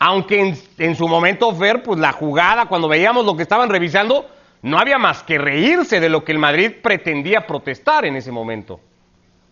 aunque 0.00 0.56
en, 0.78 0.96
su 0.96 1.06
momento 1.06 1.54
Fer, 1.54 1.84
pues 1.84 2.00
la 2.00 2.12
jugada, 2.12 2.66
cuando 2.66 2.88
veíamos 2.88 3.24
lo 3.24 3.36
que 3.36 3.42
estaban 3.42 3.68
revisando, 3.68 4.26
no 4.62 4.78
había 4.78 4.98
más 4.98 5.22
que 5.22 5.38
reírse 5.38 6.00
de 6.00 6.08
lo 6.08 6.24
que 6.24 6.32
el 6.32 6.38
Madrid 6.38 6.72
pretendía 6.82 7.46
protestar 7.46 8.04
en 8.04 8.16
ese 8.16 8.32
momento. 8.32 8.80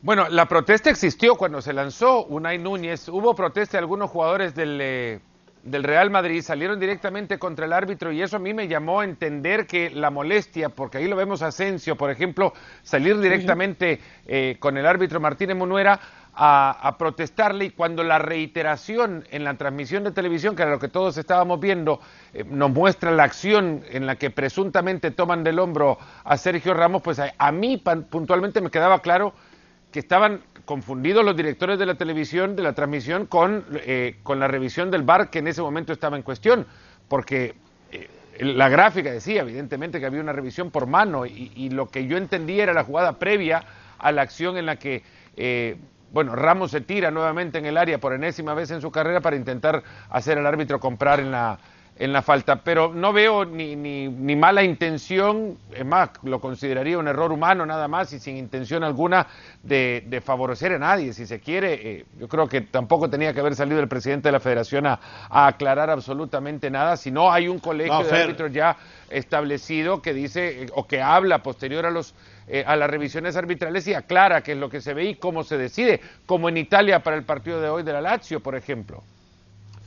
Bueno, 0.07 0.29
la 0.29 0.47
protesta 0.47 0.89
existió 0.89 1.35
cuando 1.35 1.61
se 1.61 1.73
lanzó 1.73 2.27
Unai 2.27 2.59
Núñez, 2.59 3.09
hubo 3.09 3.35
protesta 3.35 3.73
de 3.73 3.79
algunos 3.81 4.09
jugadores 4.09 4.55
del... 4.55 4.79
Eh, 4.81 5.21
del 5.65 5.83
Real 5.83 6.11
Madrid. 6.13 6.43
Salieron 6.43 6.79
directamente 6.79 7.41
contra 7.41 7.67
el 7.67 7.73
árbitro 7.73 8.13
y 8.13 8.23
eso 8.23 8.37
a 8.37 8.39
mí 8.39 8.55
me 8.55 8.69
llamó 8.69 9.01
a 9.01 9.05
entender 9.05 9.67
que 9.67 9.91
la 9.91 10.11
molestia, 10.11 10.69
porque 10.69 10.99
ahí 10.99 11.09
lo 11.09 11.17
vemos 11.17 11.43
a 11.43 11.49
Asensio, 11.49 11.97
por 11.97 12.13
ejemplo, 12.13 12.53
salir 12.85 13.19
directamente 13.19 13.99
eh, 14.29 14.59
con 14.61 14.77
el 14.77 14.87
árbitro 14.87 15.19
Martínez 15.19 15.57
Munuera 15.57 15.99
a, 16.33 16.95
protestarle 17.01 17.65
y 17.65 17.71
cuando 17.71 18.05
la 18.05 18.21
reiteración 18.21 19.27
en 19.33 19.43
la 19.43 19.55
transmisión 19.55 20.05
de 20.05 20.13
televisión, 20.13 20.55
que 20.55 20.63
era 20.63 20.71
lo 20.71 20.79
que 20.79 20.87
todos 20.87 21.19
estábamos 21.19 21.59
viendo, 21.59 21.99
eh, 22.33 22.45
nos 22.49 22.71
muestra 22.71 23.11
la 23.11 23.25
acción 23.25 23.83
en 23.91 24.07
la 24.07 24.15
que 24.15 24.31
presuntamente 24.31 25.11
toman 25.11 25.43
del 25.43 25.59
hombro 25.59 25.99
a 26.23 26.37
Sergio 26.37 26.75
Ramos, 26.75 27.03
pues 27.03 27.21
a 27.37 27.51
mí 27.51 27.83
puntualmente 28.09 28.61
me 28.61 28.71
quedaba 28.71 29.01
claro 29.01 29.35
que 29.97 30.01
estaban 30.01 30.43
confundidos 30.67 31.25
los 31.25 31.35
directores 31.35 31.79
de 31.79 31.87
la 31.87 31.95
televisión, 31.95 32.55
de 32.55 32.63
la 32.63 32.75
transmisión, 32.75 33.25
con, 33.25 33.65
eh, 33.77 34.17
con 34.23 34.39
la 34.39 34.47
revisión 34.47 34.91
del 34.91 35.05
bar 35.05 35.31
que 35.31 35.39
en 35.39 35.49
ese 35.49 35.63
momento 35.63 35.91
estaba 35.91 36.19
en 36.19 36.23
cuestión, 36.23 36.67
porque 37.09 37.55
eh, 37.91 38.07
la 38.41 38.69
gráfica 38.69 39.11
decía 39.11 39.41
evidentemente 39.41 39.99
que 39.99 40.05
había 40.05 40.21
una 40.21 40.35
revisión 40.35 40.71
por 40.71 40.87
mano 40.87 41.25
y, 41.25 41.71
lo 41.71 41.89
que 41.89 42.07
yo 42.07 42.19
entendía 42.19 42.65
era 42.65 42.75
la 42.75 42.85
jugada 42.85 43.19
previa 43.19 43.65
a 43.97 44.13
la 44.13 44.21
acción 44.21 44.59
en 44.59 44.67
la 44.67 44.77
que... 44.77 45.03
Eh, 45.35 45.79
bueno, 46.13 46.37
Ramos 46.37 46.73
se 46.73 46.83
tira 46.83 47.11
nuevamente 47.11 47.57
en 47.57 47.65
el 47.65 47.79
área 47.79 47.97
por 47.97 48.13
enésima 48.13 48.53
vez 48.53 48.71
en 48.73 48.83
su 48.83 48.91
carrera 48.91 49.23
para 49.23 49.37
intentar 49.37 49.83
hacer 50.11 50.37
al 50.37 50.45
árbitro 50.45 50.79
comprar 50.79 51.21
en 51.21 51.31
la, 51.31 51.59
en 51.99 52.13
la 52.13 52.21
falta, 52.21 52.57
pero 52.57 52.93
no 52.93 53.13
veo 53.13 53.47
ni, 53.47 53.75
ni, 53.75 54.09
ni, 54.09 54.37
mala 54.37 54.63
intención, 54.63 55.57
es 55.73 55.85
más, 55.85 56.11
lo 56.25 56.41
consideraría 56.41 56.99
un 56.99 57.09
error 57.09 57.33
humano 57.33 57.65
nada 57.65 57.89
más 57.89 58.13
y 58.13 58.19
sin 58.19 58.37
intención 58.37 58.85
alguna 58.85 59.27
de, 59.63 60.05
de 60.07 60.21
favorecer 60.21 60.73
a 60.73 60.79
nadie, 60.79 61.15
si 61.15 61.27
se 61.27 61.41
quiere. 61.41 61.75
Eh, 61.75 62.07
yo 62.19 62.29
creo 62.29 62.49
que 62.49 62.61
tampoco 62.61 63.09
tenía 63.09 63.33
que 63.33 63.41
haber 63.41 63.55
salido 63.55 63.81
el 63.81 63.89
presidente 63.89 64.29
de 64.29 64.33
la 64.33 64.41
federación 64.41 64.87
a, 64.87 65.01
aclarar 65.31 65.89
absolutamente 65.89 66.71
nada, 66.71 66.97
si 66.97 67.11
no 67.11 67.33
hay 67.33 67.49
un 67.49 67.59
colegio 67.59 68.05
de 68.05 68.23
árbitros 68.23 68.53
ya 68.53 68.77
establecido 69.09 70.03
que 70.03 70.13
dice 70.13 70.65
eh, 70.65 70.67
o 70.75 70.87
que 70.87 71.01
habla 71.01 71.43
posterior 71.43 71.87
a 71.87 71.91
los 71.91 72.15
eh, 72.49 72.63
a 72.65 72.77
las 72.77 72.89
revisiones 72.89 73.37
arbitrales 73.37 73.89
y 73.89 73.95
aclara 73.95 74.43
qué 74.43 74.53
es 74.53 74.59
lo 74.59 74.71
que 74.71 74.81
se 74.81 74.95
ve 74.95 75.07
y 75.07 75.15
cómo 75.17 75.43
se 75.43 75.59
decide, 75.59 76.01
como 76.27 76.49
en 76.49 76.57
Italia 76.59 77.01
para 77.01 77.17
el 77.17 77.25
partido 77.25 77.61
de 77.61 77.69
hoy 77.69 77.83
de 77.83 77.93
la 77.93 78.01
Lazio, 78.01 78.41
por 78.41 78.55
ejemplo. 78.55 79.03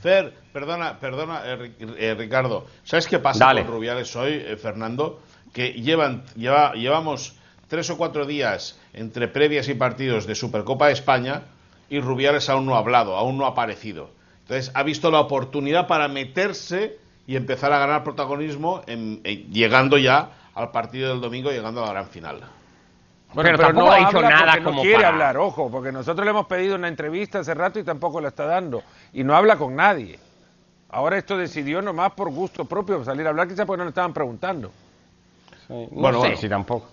Fer, 0.00 0.32
perdona, 0.52 0.98
perdona, 0.98 1.42
eh, 1.44 1.72
eh, 1.98 2.14
Ricardo. 2.14 2.66
¿Sabes 2.84 3.06
qué 3.06 3.18
pasa 3.18 3.52
con 3.52 3.66
Rubiales 3.66 4.16
hoy, 4.16 4.32
eh, 4.32 4.56
Fernando? 4.56 5.20
Que 5.52 5.72
llevan, 5.72 6.24
lleva, 6.36 6.72
llevamos 6.72 7.34
tres 7.68 7.90
o 7.90 7.98
cuatro 7.98 8.24
días 8.24 8.78
entre 8.94 9.28
previas 9.28 9.68
y 9.68 9.74
partidos 9.74 10.26
de 10.26 10.34
Supercopa 10.34 10.86
de 10.86 10.94
España 10.94 11.42
y 11.90 12.00
Rubiales 12.00 12.48
aún 12.48 12.64
no 12.64 12.76
ha 12.76 12.78
hablado, 12.78 13.16
aún 13.16 13.36
no 13.36 13.44
ha 13.44 13.50
aparecido. 13.50 14.10
Entonces 14.42 14.72
ha 14.74 14.82
visto 14.82 15.10
la 15.10 15.20
oportunidad 15.20 15.86
para 15.86 16.08
meterse 16.08 16.98
y 17.26 17.36
empezar 17.36 17.72
a 17.72 17.78
ganar 17.78 18.02
protagonismo 18.02 18.82
llegando 18.86 19.98
ya 19.98 20.30
al 20.54 20.70
partido 20.70 21.10
del 21.10 21.20
domingo, 21.20 21.50
llegando 21.50 21.82
a 21.82 21.86
la 21.86 21.92
gran 21.92 22.08
final. 22.08 22.40
Bueno, 23.32 23.50
pero, 23.50 23.58
tampoco 23.58 23.86
no 23.86 23.92
ha 23.92 23.98
dicho 23.98 24.22
nada 24.22 24.62
como 24.62 24.76
no 24.78 24.82
quiere 24.82 25.04
hablar, 25.04 25.36
ojo, 25.36 25.70
porque 25.70 25.92
nosotros 25.92 26.24
le 26.24 26.30
hemos 26.30 26.46
pedido 26.46 26.74
una 26.74 26.88
entrevista 26.88 27.40
hace 27.40 27.54
rato 27.54 27.78
y 27.78 27.84
tampoco 27.84 28.20
la 28.20 28.28
está 28.28 28.44
dando. 28.44 28.82
Y 29.12 29.22
no 29.22 29.36
habla 29.36 29.56
con 29.56 29.76
nadie. 29.76 30.18
Ahora 30.90 31.16
esto 31.16 31.36
decidió 31.36 31.80
nomás 31.80 32.12
por 32.12 32.30
gusto 32.30 32.64
propio 32.64 33.04
salir 33.04 33.26
a 33.26 33.30
hablar, 33.30 33.46
quizás 33.46 33.64
porque 33.64 33.78
no 33.78 33.84
le 33.84 33.90
estaban 33.90 34.12
preguntando. 34.12 34.72
bueno, 35.68 36.22
sí, 36.36 36.48
tampoco. 36.48 36.88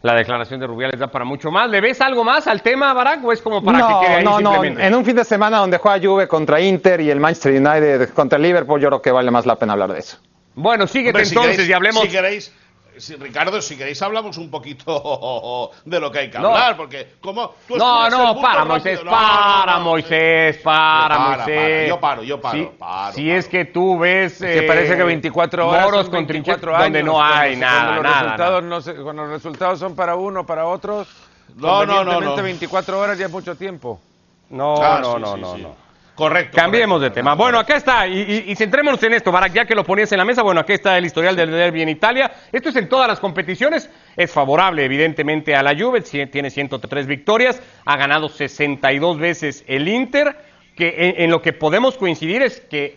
La 0.00 0.14
declaración 0.14 0.60
de 0.60 0.66
Rubiales 0.66 1.00
da 1.00 1.06
para 1.06 1.24
mucho 1.24 1.50
más. 1.50 1.68
¿Le 1.70 1.80
ves 1.80 2.00
algo 2.02 2.24
más 2.24 2.46
al 2.46 2.60
tema, 2.60 2.92
Barack, 2.92 3.24
o 3.24 3.32
es 3.32 3.40
como 3.40 3.62
para 3.62 3.78
que 3.78 4.06
quede 4.06 4.14
ahí 4.16 4.24
No, 4.24 4.38
no, 4.38 4.62
en 4.62 4.94
un 4.94 5.04
fin 5.04 5.16
de 5.16 5.24
semana 5.24 5.58
donde 5.58 5.78
juega 5.78 5.98
Juve 6.06 6.28
contra 6.28 6.60
Inter 6.60 7.00
y 7.00 7.10
el 7.10 7.20
Manchester 7.20 7.54
United 7.54 8.10
contra 8.10 8.36
el 8.36 8.42
Liverpool, 8.42 8.80
yo 8.80 8.88
creo 8.88 9.02
que 9.02 9.10
vale 9.10 9.30
más 9.30 9.46
la 9.46 9.56
pena 9.56 9.72
hablar 9.72 9.92
de 9.92 10.00
eso. 10.00 10.18
Bueno, 10.54 10.86
síguete 10.86 11.22
entonces 11.22 11.68
y 11.68 11.72
hablemos... 11.72 12.02
Si 12.02 12.10
queréis 12.10 12.52
Ricardo, 13.18 13.60
si 13.60 13.76
queréis 13.76 14.00
hablamos 14.02 14.36
un 14.38 14.50
poquito 14.50 15.70
de 15.84 16.00
lo 16.00 16.10
que 16.10 16.18
hay 16.20 16.30
que 16.30 16.38
hablar, 16.38 16.76
porque 16.76 17.14
como 17.20 17.54
No, 17.76 18.08
no, 18.08 18.40
para 18.40 18.64
Moisés, 18.64 19.00
para 19.00 19.78
Moisés, 19.78 20.58
para 20.58 21.18
Moisés. 21.18 21.88
yo 21.88 22.00
paro, 22.00 22.22
yo 22.22 22.40
paro, 22.40 22.72
si, 23.14 23.30
es 23.30 23.48
que 23.48 23.64
tú 23.64 23.98
ves 23.98 24.38
que 24.38 24.62
parece 24.62 24.96
que 24.96 25.04
24 25.04 25.68
horas 25.68 25.84
moros 25.84 26.08
con 26.08 26.26
años, 26.30 26.60
donde 26.60 27.02
no 27.02 27.22
hay 27.22 27.56
nada, 27.56 28.00
cuando 28.00 28.02
los 28.02 28.20
resultados 28.20 28.64
No 28.64 29.04
cuando 29.04 29.22
los 29.24 29.32
resultados 29.32 29.78
son 29.78 29.94
para 29.94 30.16
uno, 30.16 30.46
para 30.46 30.66
otros, 30.66 31.08
no, 31.56 31.84
no, 31.84 32.04
no, 32.04 32.36
24 32.36 32.98
horas 32.98 33.18
ya 33.18 33.26
es 33.26 33.32
mucho 33.32 33.56
tiempo. 33.56 34.00
No, 34.50 34.76
Ah, 34.82 35.00
no, 35.00 35.14
sí, 35.14 35.20
no, 35.20 35.34
sí, 35.34 35.40
no, 35.40 35.56
sí. 35.56 35.62
no. 35.62 35.83
Correcto. 36.14 36.56
Cambiemos 36.56 37.00
de 37.00 37.10
tema. 37.10 37.34
Bueno, 37.34 37.58
acá 37.58 37.76
está, 37.76 38.06
y, 38.06 38.20
y- 38.20 38.52
y 38.52 38.54
centrémonos 38.56 39.02
en 39.02 39.14
esto, 39.14 39.32
Barak, 39.32 39.52
ya 39.52 39.64
que 39.64 39.74
lo 39.74 39.82
ponías 39.82 40.12
en 40.12 40.18
la 40.18 40.24
mesa, 40.24 40.42
bueno, 40.42 40.60
aquí 40.60 40.72
está 40.72 40.96
el 40.96 41.04
historial 41.06 41.34
del 41.34 41.50
derby 41.50 41.82
en 41.82 41.88
Italia. 41.88 42.30
Esto 42.52 42.68
es 42.68 42.76
en 42.76 42.88
todas 42.88 43.08
las 43.08 43.18
competiciones, 43.18 43.90
es 44.16 44.30
favorable 44.30 44.84
evidentemente 44.84 45.56
a 45.56 45.62
la 45.64 45.76
Juve, 45.76 46.02
tiene 46.02 46.50
103 46.50 47.06
victorias, 47.08 47.60
ha 47.84 47.96
ganado 47.96 48.28
62 48.28 49.18
veces 49.18 49.64
el 49.66 49.88
Inter, 49.88 50.36
que 50.76 50.94
en, 50.96 51.22
en 51.24 51.30
lo 51.32 51.42
que 51.42 51.52
podemos 51.52 51.96
coincidir 51.96 52.42
es 52.42 52.60
que 52.60 52.96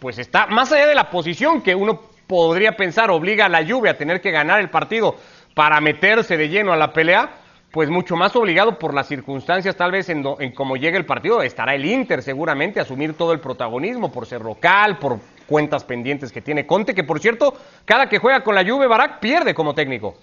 pues 0.00 0.18
está 0.18 0.46
más 0.48 0.72
allá 0.72 0.86
de 0.88 0.94
la 0.96 1.08
posición 1.08 1.62
que 1.62 1.74
uno 1.76 2.02
podría 2.26 2.72
pensar. 2.76 3.10
Obliga 3.10 3.46
a 3.46 3.48
la 3.48 3.64
Juve 3.64 3.90
a 3.90 3.96
tener 3.96 4.20
que 4.20 4.32
ganar 4.32 4.58
el 4.60 4.70
partido 4.70 5.16
para 5.54 5.80
meterse 5.80 6.36
de 6.36 6.48
lleno 6.48 6.72
a 6.72 6.76
la 6.76 6.92
pelea, 6.92 7.30
pues 7.70 7.90
mucho 7.90 8.16
más 8.16 8.34
obligado 8.36 8.78
por 8.78 8.94
las 8.94 9.06
circunstancias, 9.08 9.76
tal 9.76 9.90
vez 9.92 10.08
en, 10.08 10.22
do- 10.22 10.40
en 10.40 10.52
cómo 10.52 10.76
llegue 10.76 10.96
el 10.96 11.04
partido, 11.04 11.42
estará 11.42 11.74
el 11.74 11.84
Inter 11.84 12.22
seguramente 12.22 12.78
a 12.78 12.82
asumir 12.82 13.14
todo 13.14 13.32
el 13.32 13.40
protagonismo 13.40 14.10
por 14.10 14.26
ser 14.26 14.40
local, 14.40 14.98
por 14.98 15.18
cuentas 15.46 15.84
pendientes 15.84 16.32
que 16.32 16.40
tiene 16.40 16.66
Conte, 16.66 16.94
que 16.94 17.04
por 17.04 17.20
cierto, 17.20 17.54
cada 17.84 18.08
que 18.08 18.18
juega 18.18 18.42
con 18.42 18.54
la 18.54 18.64
Juve, 18.64 18.86
Barak 18.86 19.20
pierde 19.20 19.54
como 19.54 19.74
técnico. 19.74 20.16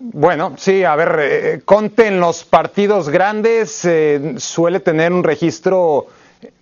Bueno, 0.00 0.54
sí, 0.56 0.84
a 0.84 0.94
ver, 0.96 1.18
eh, 1.20 1.60
Conte 1.64 2.06
en 2.06 2.20
los 2.20 2.44
partidos 2.44 3.08
grandes 3.08 3.84
eh, 3.84 4.34
suele 4.38 4.80
tener 4.80 5.12
un 5.12 5.24
registro 5.24 6.06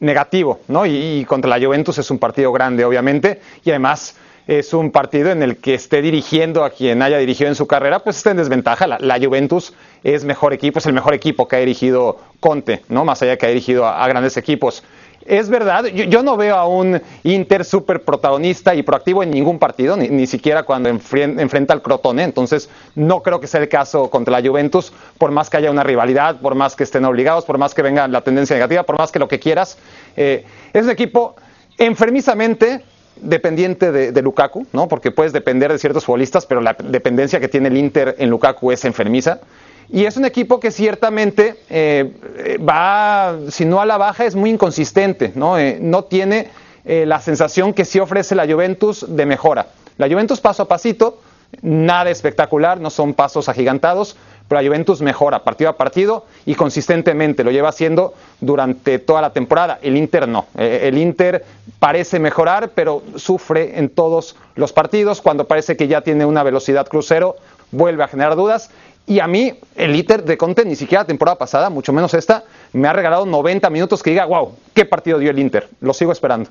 negativo, 0.00 0.60
¿no? 0.68 0.86
Y, 0.86 1.20
y 1.20 1.24
contra 1.26 1.50
la 1.50 1.64
Juventus 1.64 1.98
es 1.98 2.10
un 2.10 2.18
partido 2.18 2.50
grande, 2.50 2.84
obviamente, 2.84 3.40
y 3.62 3.70
además 3.70 4.16
es 4.46 4.72
un 4.72 4.92
partido 4.92 5.30
en 5.30 5.42
el 5.42 5.56
que 5.56 5.74
esté 5.74 6.00
dirigiendo 6.02 6.64
a 6.64 6.70
quien 6.70 7.02
haya 7.02 7.18
dirigido 7.18 7.48
en 7.48 7.56
su 7.56 7.66
carrera, 7.66 7.98
pues 8.00 8.16
está 8.16 8.30
en 8.30 8.36
desventaja. 8.36 8.86
La, 8.86 9.18
Juventus 9.18 9.72
es 10.04 10.24
mejor 10.24 10.52
equipo, 10.52 10.78
es 10.78 10.86
el 10.86 10.92
mejor 10.92 11.14
equipo 11.14 11.48
que 11.48 11.56
ha 11.56 11.58
dirigido 11.58 12.18
Conte, 12.38 12.82
¿no? 12.88 13.04
Más 13.04 13.22
allá 13.22 13.36
que 13.36 13.46
ha 13.46 13.48
dirigido 13.48 13.86
a, 13.86 14.06
grandes 14.06 14.36
equipos. 14.36 14.84
Es 15.24 15.48
verdad, 15.48 15.86
yo, 15.86 16.22
no 16.22 16.36
veo 16.36 16.54
a 16.54 16.68
un 16.68 17.02
Inter 17.24 17.64
súper 17.64 18.04
protagonista 18.04 18.76
y 18.76 18.84
proactivo 18.84 19.24
en 19.24 19.32
ningún 19.32 19.58
partido, 19.58 19.96
ni, 19.96 20.08
ni 20.08 20.28
siquiera 20.28 20.62
cuando 20.62 20.88
enfrenta 20.88 21.72
al 21.72 21.82
Crotone, 21.82 22.22
entonces 22.22 22.70
no 22.94 23.24
creo 23.24 23.40
que 23.40 23.48
sea 23.48 23.60
el 23.60 23.68
caso 23.68 24.08
contra 24.08 24.40
la 24.40 24.48
Juventus, 24.48 24.92
por 25.18 25.32
más 25.32 25.50
que 25.50 25.56
haya 25.56 25.72
una 25.72 25.82
rivalidad, 25.82 26.40
por 26.40 26.54
más 26.54 26.76
que 26.76 26.84
estén 26.84 27.04
obligados, 27.04 27.44
por 27.44 27.58
más 27.58 27.74
que 27.74 27.82
venga 27.82 28.06
la 28.06 28.20
tendencia 28.20 28.54
negativa, 28.54 28.84
por 28.84 28.98
más 28.98 29.10
que 29.10 29.18
lo 29.18 29.26
que 29.26 29.40
quieras. 29.40 29.78
Eh, 30.16 30.44
es 30.72 30.84
un 30.84 30.90
equipo 30.90 31.34
enfermizamente 31.76 32.84
dependiente 33.20 33.92
de, 33.92 34.22
Lukaku, 34.22 34.66
¿no? 34.72 34.88
porque 34.88 35.10
puedes 35.10 35.32
depender 35.32 35.72
de 35.72 35.78
ciertos 35.78 36.04
futbolistas, 36.04 36.46
pero 36.46 36.60
la 36.60 36.74
dependencia 36.74 37.40
que 37.40 37.48
tiene 37.48 37.68
el 37.68 37.76
Inter 37.76 38.16
en 38.18 38.30
Lukaku 38.30 38.72
es 38.72 38.84
enfermiza. 38.84 39.40
Y 39.88 40.04
es 40.04 40.16
un 40.16 40.24
equipo 40.24 40.58
que 40.58 40.70
ciertamente 40.70 41.56
eh, 41.70 42.58
va, 42.58 43.36
si 43.50 43.64
no 43.64 43.80
a 43.80 43.86
la 43.86 43.96
baja, 43.96 44.24
es 44.24 44.34
muy 44.34 44.50
inconsistente, 44.50 45.32
¿no? 45.36 45.58
Eh, 45.58 45.78
no 45.80 46.04
tiene 46.04 46.48
eh, 46.84 47.06
la 47.06 47.20
sensación 47.20 47.72
que 47.72 47.84
sí 47.84 48.00
ofrece 48.00 48.34
la 48.34 48.46
Juventus 48.46 49.06
de 49.08 49.26
mejora. 49.26 49.68
La 49.96 50.08
Juventus 50.08 50.40
paso 50.40 50.64
a 50.64 50.68
pasito, 50.68 51.20
nada 51.62 52.10
espectacular, 52.10 52.80
no 52.80 52.90
son 52.90 53.14
pasos 53.14 53.48
agigantados, 53.48 54.16
pero 54.48 54.60
la 54.60 54.66
Juventus 54.66 55.00
mejora 55.00 55.42
partido 55.44 55.70
a 55.70 55.76
partido 55.76 56.24
y 56.44 56.54
consistentemente 56.54 57.44
lo 57.44 57.50
lleva 57.50 57.70
haciendo 57.70 58.14
durante 58.40 58.98
toda 58.98 59.20
la 59.20 59.32
temporada. 59.32 59.78
El 59.82 59.96
Inter 59.96 60.28
no. 60.28 60.46
Eh, 60.56 60.80
el 60.84 60.98
Inter 60.98 61.44
parece 61.78 62.18
mejorar, 62.18 62.70
pero 62.74 63.02
sufre 63.16 63.78
en 63.78 63.88
todos 63.88 64.36
los 64.54 64.72
partidos. 64.72 65.20
Cuando 65.20 65.46
parece 65.46 65.76
que 65.76 65.88
ya 65.88 66.00
tiene 66.00 66.24
una 66.24 66.42
velocidad 66.42 66.86
crucero, 66.86 67.36
vuelve 67.70 68.04
a 68.04 68.08
generar 68.08 68.36
dudas. 68.36 68.70
Y 69.06 69.20
a 69.20 69.26
mí, 69.28 69.54
el 69.76 69.94
Inter 69.94 70.24
de 70.24 70.36
Conte, 70.36 70.64
ni 70.64 70.74
siquiera 70.74 71.02
la 71.02 71.06
temporada 71.06 71.38
pasada, 71.38 71.70
mucho 71.70 71.92
menos 71.92 72.12
esta, 72.14 72.42
me 72.72 72.88
ha 72.88 72.92
regalado 72.92 73.24
90 73.24 73.70
minutos 73.70 74.02
que 74.02 74.10
diga, 74.10 74.24
wow, 74.24 74.52
qué 74.74 74.84
partido 74.84 75.18
dio 75.18 75.30
el 75.30 75.38
Inter. 75.38 75.68
Lo 75.80 75.92
sigo 75.92 76.10
esperando. 76.10 76.50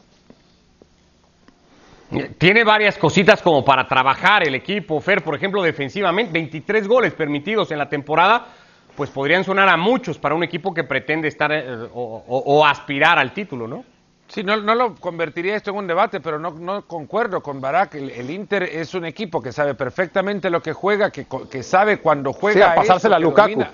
Tiene 2.38 2.64
varias 2.64 2.98
cositas 2.98 3.42
como 3.42 3.64
para 3.64 3.88
trabajar 3.88 4.48
el 4.48 4.56
equipo. 4.56 5.00
Fer, 5.02 5.24
por 5.24 5.36
ejemplo, 5.36 5.62
defensivamente, 5.62 6.32
23 6.34 6.88
goles 6.88 7.14
permitidos 7.14 7.72
en 7.72 7.78
la 7.78 7.90
temporada, 7.90 8.48
pues 8.96 9.10
podrían 9.10 9.44
sonar 9.44 9.68
a 9.70 9.78
muchos 9.78 10.18
para 10.18 10.36
un 10.36 10.44
equipo 10.44 10.74
que 10.74 10.84
pretende 10.84 11.28
estar 11.28 11.52
eh, 11.52 11.66
o, 11.94 12.24
o- 12.28 12.44
o 12.58 12.66
aspirar 12.66 13.20
al 13.20 13.34
título, 13.34 13.68
¿no? 13.68 13.84
Sí, 14.28 14.44
no, 14.44 14.58
no 14.58 14.74
lo 14.74 14.96
convertiría 14.96 15.56
esto 15.56 15.70
en 15.72 15.78
un 15.78 15.88
debate, 15.88 16.20
pero 16.20 16.40
no, 16.40 16.52
no 16.52 16.88
concuerdo 16.88 17.42
con 17.44 17.62
Barak. 17.62 17.96
El, 17.96 18.10
el 18.10 18.30
Inter 18.32 18.64
es 18.64 18.94
un 18.96 19.06
equipo 19.06 19.40
que 19.42 19.52
sabe 19.52 19.76
perfectamente 19.76 20.50
lo 20.50 20.62
que 20.64 20.74
juega, 20.74 21.12
que, 21.12 21.26
co- 21.26 21.48
que 21.48 21.62
sabe 21.62 21.98
cuando 22.00 22.34
juega. 22.34 22.66
Sí, 22.66 22.72
a 22.72 22.76
pasársela 22.76 23.16
eso, 23.18 23.18
a 23.18 23.20
que 23.20 23.24
Lukaku. 23.24 23.50
domina. 23.52 23.72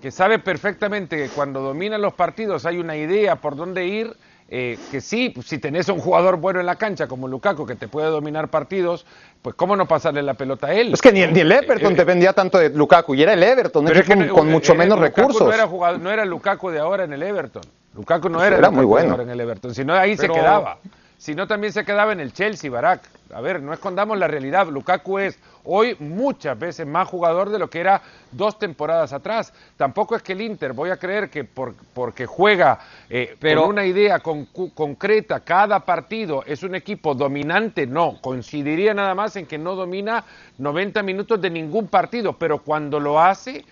que 0.00 0.10
sabe 0.10 0.38
perfectamente 0.38 1.16
que 1.16 1.28
cuando 1.28 1.60
dominan 1.60 2.02
los 2.02 2.12
partidos 2.14 2.66
hay 2.66 2.78
una 2.78 2.96
idea 2.96 3.36
por 3.36 3.54
dónde 3.56 3.86
ir. 3.86 4.12
Eh, 4.56 4.78
que 4.92 5.00
sí, 5.00 5.34
si 5.44 5.58
tenés 5.58 5.88
un 5.88 5.98
jugador 5.98 6.36
bueno 6.36 6.60
en 6.60 6.66
la 6.66 6.76
cancha 6.76 7.08
como 7.08 7.26
Lukaku 7.26 7.66
que 7.66 7.74
te 7.74 7.88
puede 7.88 8.06
dominar 8.06 8.50
partidos, 8.50 9.04
pues 9.42 9.56
cómo 9.56 9.74
no 9.74 9.88
pasarle 9.88 10.22
la 10.22 10.34
pelota 10.34 10.68
a 10.68 10.74
él. 10.74 10.92
Es 10.94 11.02
que 11.02 11.10
ni, 11.10 11.26
ni 11.26 11.40
el 11.40 11.50
Everton 11.50 11.92
Eh, 11.92 11.96
dependía 11.96 12.32
tanto 12.32 12.58
de 12.58 12.70
Lukaku, 12.70 13.16
y 13.16 13.22
era 13.24 13.32
el 13.32 13.42
Everton, 13.42 13.84
Pero 13.84 13.98
es 13.98 14.06
que 14.06 14.28
con 14.28 14.48
mucho 14.48 14.74
eh, 14.74 14.76
menos 14.76 14.96
Lukaku 15.00 15.16
recursos. 15.22 15.42
No 15.48 15.52
era, 15.52 15.66
jugador, 15.66 16.00
no 16.00 16.08
era 16.12 16.24
Lukaku 16.24 16.70
de 16.70 16.78
ahora 16.78 17.02
en 17.02 17.12
el 17.12 17.22
Everton. 17.24 17.62
Lukaku 17.96 18.28
no 18.28 18.38
Pues 18.38 18.46
era, 18.46 18.58
era 18.58 18.68
el 18.68 18.72
muy 18.74 18.82
Lukaku 18.82 18.96
de 18.96 19.02
bueno. 19.02 19.10
ahora 19.14 19.22
en 19.24 19.30
el 19.30 19.40
Everton, 19.40 19.74
sino 19.74 19.92
ahí 19.94 20.14
Pero- 20.16 20.34
se 20.34 20.40
quedaba. 20.40 20.78
Si 21.24 21.34
no, 21.34 21.46
también 21.46 21.72
se 21.72 21.86
quedaba 21.86 22.12
en 22.12 22.20
el 22.20 22.34
Chelsea, 22.34 22.70
Barak. 22.70 23.00
A 23.32 23.40
ver, 23.40 23.62
no 23.62 23.72
escondamos 23.72 24.18
la 24.18 24.28
realidad. 24.28 24.66
Lukaku 24.68 25.20
es 25.20 25.38
hoy 25.64 25.96
muchas 25.98 26.58
veces 26.58 26.86
más 26.86 27.08
jugador 27.08 27.48
de 27.48 27.58
lo 27.58 27.70
que 27.70 27.80
era 27.80 28.02
dos 28.30 28.58
temporadas 28.58 29.14
atrás. 29.14 29.54
Tampoco 29.78 30.16
es 30.16 30.22
que 30.22 30.34
el 30.34 30.42
Inter, 30.42 30.74
voy 30.74 30.90
a 30.90 30.98
creer 30.98 31.30
que 31.30 31.44
por- 31.44 31.74
porque 31.94 32.26
juega 32.26 32.78
eh, 33.08 33.36
Pero- 33.40 33.62
con 33.62 33.70
una 33.70 33.86
idea 33.86 34.18
con- 34.18 34.44
concreta 34.74 35.40
cada 35.40 35.80
partido 35.80 36.44
es 36.46 36.62
un 36.62 36.74
equipo 36.74 37.14
dominante, 37.14 37.86
no. 37.86 38.18
Coincidiría 38.20 38.92
nada 38.92 39.14
más 39.14 39.34
en 39.36 39.46
que 39.46 39.56
no 39.56 39.74
domina 39.76 40.26
90 40.58 41.02
minutos 41.02 41.40
de 41.40 41.48
ningún 41.48 41.88
partido, 41.88 42.34
pero 42.34 42.58
cuando 42.58 43.00
lo 43.00 43.18
hace 43.18 43.64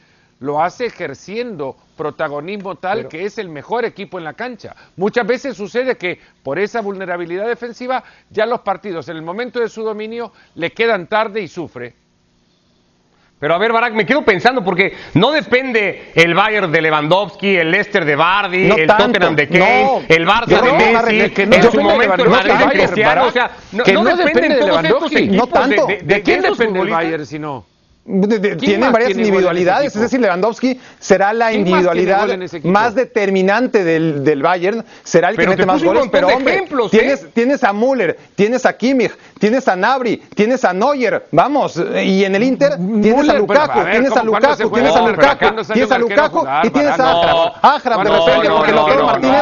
lo 0.42 0.62
hace 0.62 0.86
ejerciendo 0.86 1.76
protagonismo 1.96 2.74
tal 2.76 3.08
que 3.08 3.24
es 3.24 3.38
el 3.38 3.48
mejor 3.48 3.84
equipo 3.84 4.18
en 4.18 4.24
la 4.24 4.34
cancha. 4.34 4.74
Muchas 4.96 5.26
veces 5.26 5.56
sucede 5.56 5.96
que 5.96 6.20
por 6.42 6.58
esa 6.58 6.80
vulnerabilidad 6.80 7.46
defensiva 7.46 8.02
ya 8.28 8.44
los 8.44 8.60
partidos 8.60 9.08
en 9.08 9.16
el 9.16 9.22
momento 9.22 9.60
de 9.60 9.68
su 9.68 9.82
dominio 9.82 10.32
le 10.56 10.70
quedan 10.72 11.06
tarde 11.06 11.40
y 11.40 11.48
sufre. 11.48 11.94
Pero 13.38 13.54
a 13.54 13.58
ver, 13.58 13.72
Barak, 13.72 13.92
me 13.94 14.06
quedo 14.06 14.24
pensando 14.24 14.62
porque 14.62 14.94
no 15.14 15.32
depende 15.32 16.12
el 16.14 16.32
Bayern 16.32 16.70
de 16.70 16.80
Lewandowski, 16.80 17.56
el 17.56 17.72
Leicester 17.72 18.04
de 18.04 18.14
Bardi, 18.14 18.66
No 18.68 18.76
el 18.76 18.86
tanto, 18.86 19.04
Tottenham 19.06 19.34
de 19.34 19.48
Kane, 19.48 19.82
no. 19.84 20.00
el 20.08 20.26
Barça 20.28 20.60
de 20.62 20.72
Messi, 20.72 21.34
que 21.34 21.46
no 21.46 21.56
en 21.56 21.62
su 21.72 21.80
momento 21.80 22.14
el 22.14 22.30
Lewandowski, 22.30 22.50
Madrid 22.52 22.68
de 22.68 22.84
Cristiano, 22.86 23.26
o 23.26 23.30
sea, 23.32 23.50
no, 23.72 23.82
que 23.82 23.92
no 23.94 24.04
no 24.04 24.10
dependen 24.16 24.34
depende 24.34 24.54
de 24.58 24.66
Lewandowski. 24.66 25.26
No 25.30 25.46
tanto. 25.48 25.86
de, 25.86 25.96
de- 25.96 26.02
¿De, 26.02 26.14
de 26.14 26.22
quién 26.22 26.42
depende 26.42 26.80
el. 26.80 26.88
Bayern 26.90 27.26
si 27.26 27.38
no? 27.40 27.66
De- 28.04 28.38
de- 28.40 28.48
¿Quién 28.48 28.58
tienen 28.58 28.80
más 28.80 28.92
varias 28.92 29.08
tiene 29.10 29.22
ese 29.22 29.28
individualidades, 29.28 29.94
es 29.94 30.02
decir, 30.02 30.18
Lewandowski 30.20 30.80
será 30.98 31.32
la 31.32 31.50
¿Quién 31.50 31.60
más 31.60 31.68
tiene 31.68 31.70
individualidad 31.92 32.62
más 32.64 32.94
determinante 32.96 33.84
del, 33.84 34.24
del 34.24 34.42
Bayern, 34.42 34.84
será 35.04 35.28
el 35.28 35.36
que 35.36 35.46
mete 35.46 35.62
te 35.62 35.66
más 35.66 35.84
goles, 35.84 36.06
pero 36.10 36.26
hombre, 36.26 36.54
ejemplos, 36.54 36.92
¿eh? 36.92 36.98
tienes, 36.98 37.26
tienes 37.32 37.62
a 37.62 37.72
Müller, 37.72 38.18
tienes 38.34 38.66
a 38.66 38.72
Kimmich, 38.76 39.12
tienes 39.38 39.68
a 39.68 39.76
Nabri, 39.76 40.16
tienes 40.34 40.64
a 40.64 40.72
Neuer, 40.72 41.26
vamos, 41.30 41.80
y 42.02 42.24
en 42.24 42.34
el 42.34 42.42
Inter 42.42 42.72
tienes 42.76 43.28
a 43.28 43.34
Lukaku, 43.34 43.46
pero, 43.46 43.80
a 43.80 43.84
ver, 43.84 43.92
tienes 43.92 44.10
a 44.10 44.20
¿cómo- 44.20 44.30
cuándo 44.32 44.56
se 44.56 44.62
Lukaku, 44.64 44.74
tienes 44.74 44.96
a 44.96 45.00
Lukaku, 45.08 45.38
¿cuándo 45.38 45.64
sale 45.64 45.74
tienes 45.74 45.92
a 45.92 45.98
Lukaku 45.98 46.38
jugar, 46.40 46.66
y 46.66 46.70
tienes 46.70 46.98
a? 46.98 47.52
Ahraf, 47.62 47.84
No, 47.86 48.02
de 48.04 48.10
repente, 48.10 48.50
porque 48.50 48.72
Lautaro 48.72 49.06
Martínez, 49.06 49.40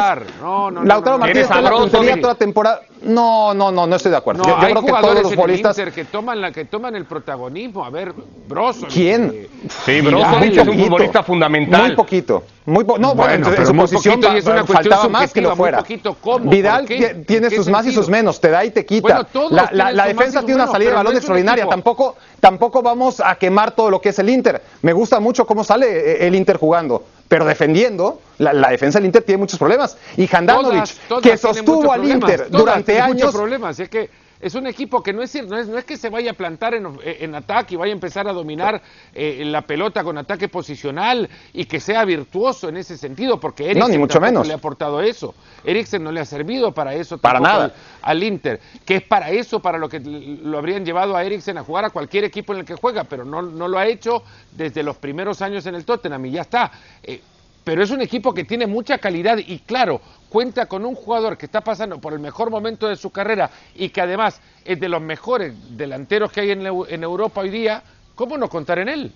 Lautaro. 0.85 1.19
Martínez 1.19 1.43
está 1.45 1.59
en 1.59 1.65
la 1.65 1.71
puntería 1.71 2.21
toda 2.21 2.35
temporada. 2.35 2.81
No, 3.03 3.55
no, 3.55 3.73
no, 3.73 3.87
no 3.87 3.97
estoy 3.97 4.11
de 4.11 4.19
acuerdo. 4.19 4.43
No, 4.43 4.49
yo 4.49 4.55
yo 4.57 4.61
hay 4.67 4.73
creo 4.73 4.85
que 4.85 4.93
todos 4.93 5.15
los 5.15 5.19
en 5.25 5.27
el 5.31 5.35
futbolistas 5.35 5.79
Inter 5.79 5.95
que 5.95 6.05
toman, 6.05 6.41
la, 6.41 6.53
que 6.53 6.65
toman 6.67 6.95
el 6.97 7.07
protagonismo. 7.07 7.85
A 7.85 7.91
ver, 7.91 8.13
Brozovic. 8.47 8.93
¿Quién? 8.93 9.33
eh, 9.35 9.49
Sí, 9.87 10.03
Muy 10.03 10.13
Brozovic 10.13 10.53
es 10.53 10.59
un 10.59 10.67
poquito, 10.67 10.85
futbolista 10.85 11.23
fundamental. 11.23 11.83
Muy 11.87 11.97
poquito. 11.97 12.45
Muy 12.67 12.85
po- 12.85 12.99
no, 12.99 13.15
bueno, 13.15 13.47
Bueno, 13.49 13.61
en 13.63 13.67
su 13.67 13.75
posición 13.75 14.21
y 14.23 14.37
es 14.39 14.47
una 14.47 14.65
faltaba 14.65 15.09
más 15.09 15.33
que 15.33 15.41
lo 15.41 15.49
muy 15.51 15.57
fuera. 15.57 15.79
poquito, 15.79 16.15
¿cómo? 16.21 16.51
Vidal 16.51 16.85
tiene 16.87 17.07
¿En 17.09 17.25
qué 17.25 17.51
sus 17.57 17.69
más 17.69 17.81
y 17.81 17.85
sentido? 17.85 18.03
sus 18.03 18.11
menos, 18.11 18.41
te 18.41 18.51
da 18.51 18.65
y 18.65 18.71
te 18.71 18.85
quita. 18.85 19.01
Bueno, 19.03 19.25
todos 19.25 19.51
la 19.53 19.71
la- 19.73 19.93
la 19.93 20.07
defensa 20.07 20.41
tiene 20.41 20.55
una 20.57 20.65
menos, 20.65 20.73
salida 20.73 20.91
de 20.91 20.97
balón 20.97 21.13
no 21.15 21.19
extraordinaria. 21.19 21.67
Tampoco, 21.67 22.17
tampoco 22.39 22.83
vamos 22.83 23.21
a 23.25 23.35
quemar 23.37 23.71
todo 23.73 23.91
lo 23.91 24.01
que 24.01 24.11
es 24.11 24.19
el 24.19 24.29
Inter. 24.29 24.63
Me 24.83 24.93
gusta 24.93 25.19
mucho 25.21 25.47
cómo 25.47 25.65
sale 25.65 25.87
eh, 25.89 26.27
el 26.27 26.35
Inter 26.35 26.59
jugando. 26.59 27.03
Pero 27.31 27.45
defendiendo, 27.45 28.21
la, 28.39 28.53
la 28.53 28.71
defensa 28.71 28.99
del 28.99 29.07
Inter 29.07 29.23
tiene 29.23 29.39
muchos 29.39 29.57
problemas. 29.57 29.97
Y 30.17 30.29
Handanovic, 30.35 30.73
Todas- 30.83 30.99
todas 31.09 31.23
que 31.23 31.37
sostuvo 31.37 31.93
al 31.93 32.05
Inter 32.05 32.51
durante 32.51 33.01
años, 33.01 33.33
problemas. 33.33 33.79
Es 33.79 33.89
que 33.89 34.11
es 34.41 34.55
un 34.55 34.67
equipo 34.67 35.03
que 35.03 35.13
no 35.13 35.23
es, 35.23 35.35
no 35.47 35.59
es, 35.59 35.69
no 35.69 35.77
es 35.77 35.85
que 35.85 35.97
se 35.97 36.09
vaya 36.09 36.31
a 36.31 36.35
plantar 36.35 36.75
en, 36.75 36.89
en 37.05 37.35
ataque 37.35 37.75
y 37.75 37.77
vaya 37.77 37.93
a 37.93 37.95
empezar 37.95 38.27
a 38.27 38.33
dominar 38.33 38.81
eh, 39.15 39.43
la 39.45 39.63
pelota 39.63 40.03
con 40.03 40.17
ataque 40.17 40.49
posicional 40.49 41.29
y 41.53 41.67
que 41.67 41.79
sea 41.79 42.05
virtuoso 42.05 42.69
en 42.69 42.79
ese 42.79 42.97
sentido, 42.97 43.39
porque 43.39 43.71
Eriksen 43.71 43.91
ni 43.91 43.99
mucho 43.99 44.21
menos. 44.21 44.47
le 44.47 44.55
ha 44.55 44.57
aportado 44.57 45.03
eso. 45.03 45.35
Eriksen 45.65 46.03
no 46.03 46.11
le 46.11 46.21
ha 46.21 46.25
servido 46.25 46.73
para 46.73 46.95
eso 46.95 47.19
Para 47.19 47.39
nada. 47.39 47.65
Al, 47.65 47.73
al 48.03 48.23
Inter, 48.23 48.61
que 48.87 48.97
es 48.97 49.03
para 49.03 49.31
eso, 49.31 49.61
para 49.61 49.77
lo 49.77 49.89
que 49.89 50.01
lo 50.01 50.57
habrían 50.57 50.85
llevado 50.85 51.17
a 51.17 51.25
Eriksen 51.25 51.59
a 51.59 51.63
jugar 51.63 51.85
a 51.85 51.91
cualquier 51.91 52.25
equipo 52.25 52.55
en 52.55 52.61
el 52.61 52.65
que 52.65 52.75
juega, 52.75 53.05
pero 53.05 53.25
no, 53.25 53.43
no 53.43 53.69
lo 53.69 53.79
ha 53.79 53.87
hecho 53.87 54.23
desde 54.53 54.83
los 54.83 54.97
primeros 54.97 55.43
años 55.43 55.67
en 55.67 55.75
el 55.75 55.85
Tottenham 55.85 56.25
y 56.27 56.31
ya 56.31 56.43
está. 56.43 56.73
Eh, 57.03 57.21
pero 57.63 57.83
es 57.83 57.91
un 57.91 58.01
equipo 58.01 58.33
que 58.33 58.45
tiene 58.45 58.67
mucha 58.67 58.99
calidad 58.99 59.39
y 59.39 59.59
claro, 59.61 60.01
cuenta 60.31 60.67
con 60.67 60.87
un 60.87 60.95
jugador 60.95 61.37
que 61.37 61.45
está 61.45 61.61
pasando 61.61 62.01
por 62.01 62.15
el 62.15 62.21
mejor 62.21 62.51
momento 62.51 62.89
de 62.89 62.97
su 62.97 63.11
carrera 63.11 63.51
y 63.75 63.91
que 63.91 64.01
además 64.01 64.41
es 64.65 64.81
de 64.81 64.89
los 64.89 65.03
mejores 65.03 65.53
delanteros 65.77 66.33
que 66.33 66.41
hay 66.41 66.53
en, 66.53 66.67
en 66.67 67.03
Europa 67.03 67.43
hoy 67.43 67.51
día, 67.51 67.83
¿cómo 68.15 68.39
no 68.39 68.49
contar 68.49 68.79
en 68.79 68.89
él? 68.89 69.13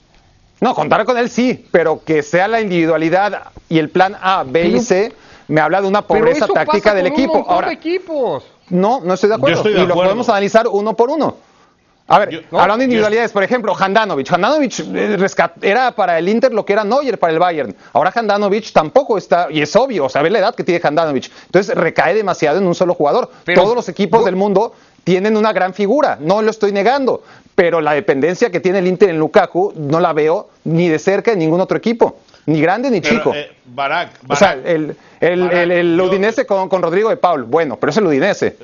No, 0.61 0.75
contar 0.75 1.05
con 1.05 1.17
él 1.17 1.31
sí, 1.31 1.67
pero 1.71 2.03
que 2.05 2.23
sea 2.23 2.49
la 2.49 2.61
individualidad 2.61 3.53
y 3.69 3.79
el 3.79 3.91
plan 3.91 4.17
A, 4.21 4.45
B 4.45 4.67
y 4.69 4.81
C 4.81 5.13
me 5.49 5.61
habla 5.61 5.81
de 5.81 5.89
una 5.89 6.03
pobreza 6.03 6.47
táctica 6.47 6.95
del 6.95 7.07
equipo. 7.07 7.45
Ahora, 7.49 7.73
equipos. 7.73 8.45
No, 8.71 9.01
no 9.01 9.15
estoy 9.15 9.29
de 9.29 9.35
acuerdo. 9.35 9.69
y 9.69 9.87
lo 9.87 9.95
podemos 9.95 10.29
analizar 10.29 10.67
uno 10.69 10.95
por 10.95 11.11
uno. 11.11 11.37
A 12.07 12.19
ver, 12.19 12.45
hablando 12.51 12.79
de 12.79 12.85
individualidades, 12.85 13.33
por 13.33 13.43
ejemplo, 13.43 13.75
Handanovic. 13.79 14.31
Handanovic 14.31 14.81
eh, 14.95 15.27
era 15.63 15.93
para 15.93 16.19
el 16.19 16.29
Inter 16.29 16.53
lo 16.53 16.65
que 16.65 16.75
era 16.75 16.85
Neuer 16.85 17.19
para 17.19 17.33
el 17.33 17.39
Bayern. 17.39 17.75
Ahora 17.95 18.13
Handanovic 18.15 18.73
tampoco 18.73 19.17
está, 19.17 19.49
y 19.51 19.63
es 19.63 19.75
obvio, 19.75 20.11
saber 20.11 20.33
la 20.33 20.41
edad 20.41 20.55
que 20.55 20.65
tiene 20.65 20.83
Handanovic. 20.85 21.31
Entonces 21.47 21.75
recae 21.75 22.15
demasiado 22.15 22.59
en 22.59 22.67
un 22.67 22.75
solo 22.75 22.95
jugador. 22.95 23.31
Todos 23.55 23.75
los 23.75 23.89
equipos 23.89 24.25
del 24.27 24.37
mundo 24.37 24.75
tienen 25.03 25.37
una 25.37 25.53
gran 25.53 25.73
figura, 25.73 26.19
no 26.21 26.43
lo 26.43 26.51
estoy 26.51 26.73
negando, 26.73 27.23
pero 27.55 27.81
la 27.81 27.93
dependencia 27.93 28.51
que 28.51 28.61
tiene 28.61 28.79
el 28.79 28.87
Inter 28.87 29.11
en 29.11 29.19
Lukaku 29.19 29.73
no 29.77 30.01
la 30.01 30.13
veo 30.13 30.49
ni 30.65 30.89
de 30.89 30.99
cerca 30.99 31.33
en 31.33 31.39
ningún 31.39 31.61
otro 31.61 31.77
equipo, 31.77 32.17
ni 32.47 32.61
grande 32.61 32.91
ni 32.91 33.01
chico. 33.01 33.33
Eh, 33.35 33.51
Barak, 33.67 34.11
o 34.29 34.35
sea, 34.35 34.53
el, 34.65 34.97
el, 35.21 36.01
Udinese 36.01 36.47
con, 36.47 36.69
con, 36.69 36.83
Rodrigo 36.83 37.11
de 37.11 37.17
Paul, 37.17 37.45
bueno, 37.45 37.77
pero 37.79 37.91
es 37.91 37.97
el 37.97 38.07
Udinese. 38.07 38.57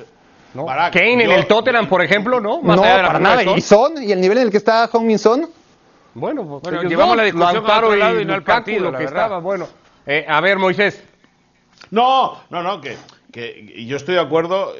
No. 0.53 0.65
Kane 0.65 1.23
en 1.23 1.31
el 1.31 1.47
Tottenham, 1.47 1.87
por 1.87 2.01
ejemplo, 2.01 2.39
¿no? 2.39 2.61
no, 2.61 2.81
para 2.81 3.19
nada. 3.19 3.43
¿Y 3.43 3.61
Son? 3.61 4.01
¿Y 4.01 4.11
el 4.11 4.19
nivel 4.19 4.39
en 4.39 4.43
el 4.45 4.51
que 4.51 4.57
está 4.57 4.87
Hong 4.87 5.17
Son? 5.17 5.49
Bueno, 6.13 6.59
pues 6.61 6.83
llevamos 6.83 7.15
la 7.15 7.23
discusión 7.23 7.65
a 7.65 7.77
otro 7.77 7.95
lado 7.95 8.19
y, 8.19 8.25
no 8.25 8.33
al 8.33 8.43
partido, 8.43 8.91
lo 8.91 8.97
que 8.97 9.05
estaba. 9.05 9.39
Bueno, 9.39 9.67
eh, 10.05 10.25
a 10.27 10.41
ver, 10.41 10.57
Moisés. 10.57 11.01
No, 11.89 12.37
no, 12.49 12.61
no, 12.61 12.81
que, 12.81 12.97
que 13.31 13.85
yo 13.85 13.97
estoy 13.97 14.15
de 14.15 14.21
acuerdo, 14.21 14.73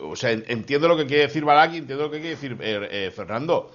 o 0.00 0.16
sea, 0.16 0.30
entiendo 0.30 0.88
lo 0.88 0.96
que 0.96 1.06
quiere 1.06 1.22
decir 1.22 1.44
Balak 1.44 1.74
entiendo 1.74 2.04
lo 2.04 2.10
que 2.10 2.18
quiere 2.18 2.34
decir 2.34 2.56
eh, 2.60 2.88
eh, 2.90 3.12
Fernando. 3.14 3.70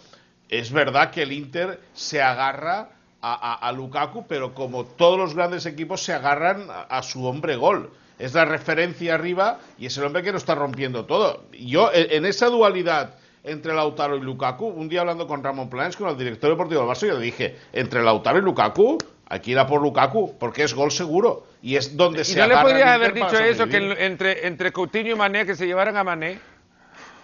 Es 0.49 0.71
verdad 0.71 1.11
que 1.11 1.21
el 1.21 1.31
Inter 1.31 1.79
se 1.93 2.21
agarra 2.21 2.89
a, 3.21 3.71
Lukaku, 3.73 4.25
pero 4.27 4.55
como 4.55 4.85
todos 4.85 5.17
los 5.17 5.35
grandes 5.35 5.65
equipos 5.65 6.01
se 6.01 6.13
agarran 6.13 6.67
a 6.69 7.03
su 7.03 7.25
hombre 7.25 7.55
gol 7.55 7.91
es 8.19 8.33
la 8.33 8.45
referencia 8.45 9.15
arriba 9.15 9.59
y 9.77 9.87
es 9.87 9.97
el 9.97 10.03
hombre 10.03 10.21
que 10.21 10.31
lo 10.31 10.37
está 10.37 10.53
rompiendo 10.53 11.05
todo. 11.05 11.45
Yo, 11.53 11.89
en 11.93 12.25
esa 12.25 12.47
dualidad 12.47 13.15
entre 13.43 13.73
Lautaro 13.73 14.17
y 14.17 14.21
Lukaku, 14.21 14.67
un 14.67 14.89
día 14.89 15.01
hablando 15.01 15.25
con 15.25 15.43
Ramón 15.43 15.69
Planes, 15.69 15.95
con 15.95 16.09
el 16.09 16.17
director 16.17 16.49
deportivo 16.49 16.81
del 16.81 16.89
Barça, 16.89 17.07
yo 17.07 17.17
le 17.17 17.25
dije, 17.25 17.57
entre 17.71 18.03
Lautaro 18.03 18.37
y 18.37 18.41
Lukaku, 18.41 18.97
aquí 19.29 19.51
ir 19.53 19.65
por 19.65 19.81
Lukaku, 19.81 20.37
porque 20.37 20.63
es 20.63 20.73
gol 20.73 20.91
seguro. 20.91 21.47
Y 21.61 21.77
es 21.77 21.95
donde 21.95 22.23
se 22.25 22.33
¿Y 22.33 22.35
no 22.35 22.47
le 22.47 22.57
podrías 22.57 22.89
haber 22.89 23.13
dicho 23.13 23.37
eso, 23.39 23.67
que 23.67 23.77
entre, 23.99 24.47
entre 24.47 24.71
Coutinho 24.71 25.13
y 25.13 25.15
Mané, 25.15 25.45
que 25.45 25.55
se 25.55 25.65
llevaran 25.65 25.95
a 25.97 26.03
Mané? 26.03 26.39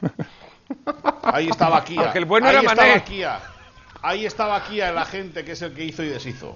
Ahí 1.24 1.48
estaba 1.50 1.84
Kia. 1.84 2.04
Porque 2.04 2.20
el 2.20 2.26
bueno 2.26 2.48
Ahí 2.48 2.56
era 2.56 2.62
estaba 2.62 2.88
Mané. 2.88 3.04
Kia. 3.04 3.40
Ahí 4.02 4.26
estaba 4.26 4.64
Kia, 4.64 4.90
el 4.90 4.98
agente, 4.98 5.44
que 5.44 5.54
es 5.54 5.62
el 5.62 5.74
que 5.74 5.84
hizo 5.84 6.04
y 6.04 6.08
deshizo. 6.08 6.56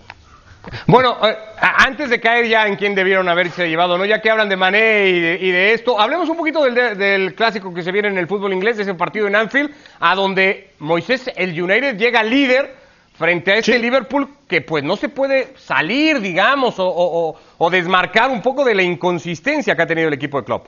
Bueno, 0.88 1.18
eh, 1.24 1.36
antes 1.62 2.10
de 2.10 2.20
caer 2.20 2.48
ya 2.48 2.68
en 2.68 2.76
quién 2.76 2.96
debieron 2.96 3.28
haberse 3.30 3.70
llevado, 3.70 3.98
¿no? 3.98 4.06
Ya 4.06 4.22
que 4.22 4.30
hablan 4.30 4.50
de 4.50 4.58
Mané 4.58 5.08
y 5.08 5.52
de, 5.52 5.74
esto, 5.74 6.00
hablemos 6.00 6.28
un 6.30 6.38
poquito 6.38 6.64
del, 6.64 7.34
clásico 7.36 7.74
que 7.74 7.84
se 7.84 7.92
viene 7.92 8.10
en 8.10 8.18
el 8.18 8.28
fútbol 8.28 8.54
inglés, 8.54 8.78
ese 8.80 8.94
partido 8.94 9.28
en 9.28 9.36
Anfield, 9.36 9.72
a 10.00 10.16
donde 10.16 10.72
Moisés, 10.80 11.30
el 11.36 11.60
United, 11.60 11.98
llega 11.98 12.24
líder 12.24 12.76
frente 13.14 13.52
a 13.52 13.58
este 13.58 13.78
Liverpool 13.80 14.30
que 14.48 14.62
pues 14.62 14.84
no 14.84 14.96
se 14.96 15.10
puede 15.10 15.54
salir, 15.58 16.22
digamos, 16.22 16.76
o, 16.78 17.70
desmarcar 17.70 18.30
un 18.30 18.42
poco 18.42 18.64
de 18.64 18.76
la 18.76 18.84
inconsistencia 18.84 19.76
que 19.76 19.82
ha 19.82 19.88
tenido 19.88 20.08
el 20.08 20.14
equipo 20.14 20.40
de 20.40 20.46
Klopp. 20.46 20.68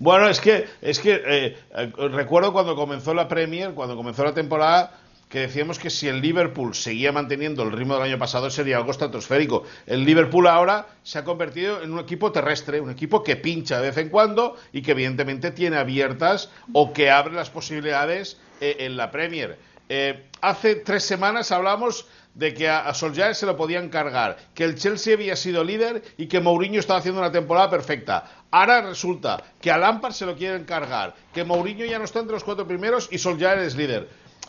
Bueno, 0.00 0.28
es 0.28 0.40
que, 0.40 0.66
es 0.82 0.98
que 0.98 1.22
eh, 1.24 1.56
eh, 1.76 1.92
recuerdo 2.10 2.52
cuando 2.52 2.74
comenzó 2.74 3.14
la 3.14 3.28
Premier, 3.28 3.72
cuando 3.74 3.96
comenzó 3.96 4.24
la 4.24 4.34
temporada, 4.34 4.92
que 5.28 5.40
decíamos 5.40 5.78
que 5.78 5.90
si 5.90 6.08
el 6.08 6.20
Liverpool 6.20 6.74
seguía 6.74 7.12
manteniendo 7.12 7.62
el 7.62 7.72
ritmo 7.72 7.94
del 7.94 8.04
año 8.04 8.18
pasado 8.18 8.50
sería 8.50 8.78
algo 8.78 8.90
estratosférico. 8.90 9.64
El 9.86 10.04
Liverpool 10.04 10.46
ahora 10.46 10.86
se 11.02 11.18
ha 11.18 11.24
convertido 11.24 11.82
en 11.82 11.92
un 11.92 12.00
equipo 12.00 12.32
terrestre, 12.32 12.80
un 12.80 12.90
equipo 12.90 13.22
que 13.22 13.36
pincha 13.36 13.80
de 13.80 13.88
vez 13.88 13.98
en 13.98 14.08
cuando 14.08 14.56
y 14.72 14.82
que 14.82 14.92
evidentemente 14.92 15.50
tiene 15.50 15.76
abiertas 15.76 16.50
o 16.72 16.92
que 16.92 17.10
abre 17.10 17.34
las 17.34 17.50
posibilidades 17.50 18.38
eh, 18.60 18.76
en 18.80 18.96
la 18.96 19.10
Premier. 19.10 19.58
Eh, 19.90 20.24
hace 20.40 20.76
tres 20.76 21.04
semanas 21.04 21.52
hablamos 21.52 22.06
de 22.34 22.54
que 22.54 22.68
a, 22.68 22.92
Solskjaer 22.94 23.34
se 23.34 23.46
lo 23.46 23.56
podían 23.56 23.88
cargar, 23.88 24.36
que 24.54 24.64
el 24.64 24.76
Chelsea 24.76 25.14
había 25.14 25.34
sido 25.34 25.64
líder 25.64 26.02
y 26.16 26.26
que 26.26 26.40
Mourinho 26.40 26.78
estaba 26.78 27.00
haciendo 27.00 27.20
una 27.20 27.32
temporada 27.32 27.68
perfecta. 27.68 28.24
Ahora 28.50 28.82
resulta 28.82 29.42
que 29.60 29.70
a 29.70 29.78
Lampard 29.78 30.12
se 30.12 30.24
lo 30.24 30.36
quieren 30.36 30.64
cargar, 30.64 31.14
que 31.34 31.42
Mourinho 31.42 31.84
ya 31.84 31.98
no 31.98 32.04
está 32.04 32.20
entre 32.20 32.34
los 32.34 32.44
cuatro 32.44 32.66
primeros 32.66 33.08
y 33.10 33.18
Solskjaer 33.18 33.58
es 33.58 33.74
líder 33.74 34.08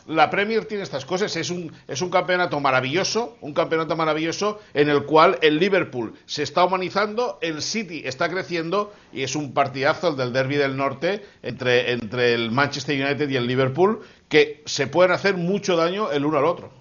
la 0.09 0.31
Premier 0.31 0.65
tiene 0.65 0.83
estas 0.83 1.05
cosas, 1.05 1.35
es 1.35 1.51
un, 1.51 1.71
es 1.87 2.01
un 2.01 2.09
campeonato 2.09 2.59
maravilloso, 2.59 3.37
un 3.41 3.53
campeonato 3.53 3.95
maravilloso 3.95 4.59
en 4.73 4.89
el 4.89 5.03
cual 5.05 5.37
el 5.43 5.59
Liverpool 5.59 6.15
se 6.25 6.41
está 6.41 6.65
humanizando, 6.65 7.37
el 7.41 7.61
City 7.61 8.01
está 8.03 8.27
creciendo 8.27 8.91
y 9.13 9.21
es 9.21 9.35
un 9.35 9.53
partidazo 9.53 10.09
el 10.09 10.15
del 10.17 10.33
Derby 10.33 10.55
del 10.55 10.75
Norte 10.75 11.23
entre, 11.43 11.91
entre 11.91 12.33
el 12.33 12.49
Manchester 12.49 12.99
United 12.99 13.29
y 13.29 13.35
el 13.35 13.45
Liverpool 13.45 14.01
que 14.27 14.63
se 14.65 14.87
pueden 14.87 15.11
hacer 15.11 15.35
mucho 15.35 15.75
daño 15.75 16.11
el 16.11 16.25
uno 16.25 16.39
al 16.39 16.45
otro. 16.45 16.71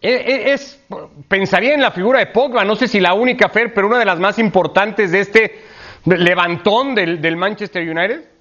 E, 0.00 0.14
e, 0.14 0.52
es, 0.54 0.82
pensaría 1.28 1.74
en 1.74 1.82
la 1.82 1.90
figura 1.90 2.20
de 2.20 2.26
Pogba, 2.26 2.64
no 2.64 2.74
sé 2.74 2.88
si 2.88 3.00
la 3.00 3.12
única 3.12 3.50
Fer, 3.50 3.74
pero 3.74 3.86
una 3.86 3.98
de 3.98 4.06
las 4.06 4.18
más 4.18 4.38
importantes 4.38 5.10
de 5.12 5.20
este 5.20 5.60
levantón 6.06 6.94
del, 6.94 7.20
del 7.20 7.36
Manchester 7.36 7.82
United. 7.82 8.35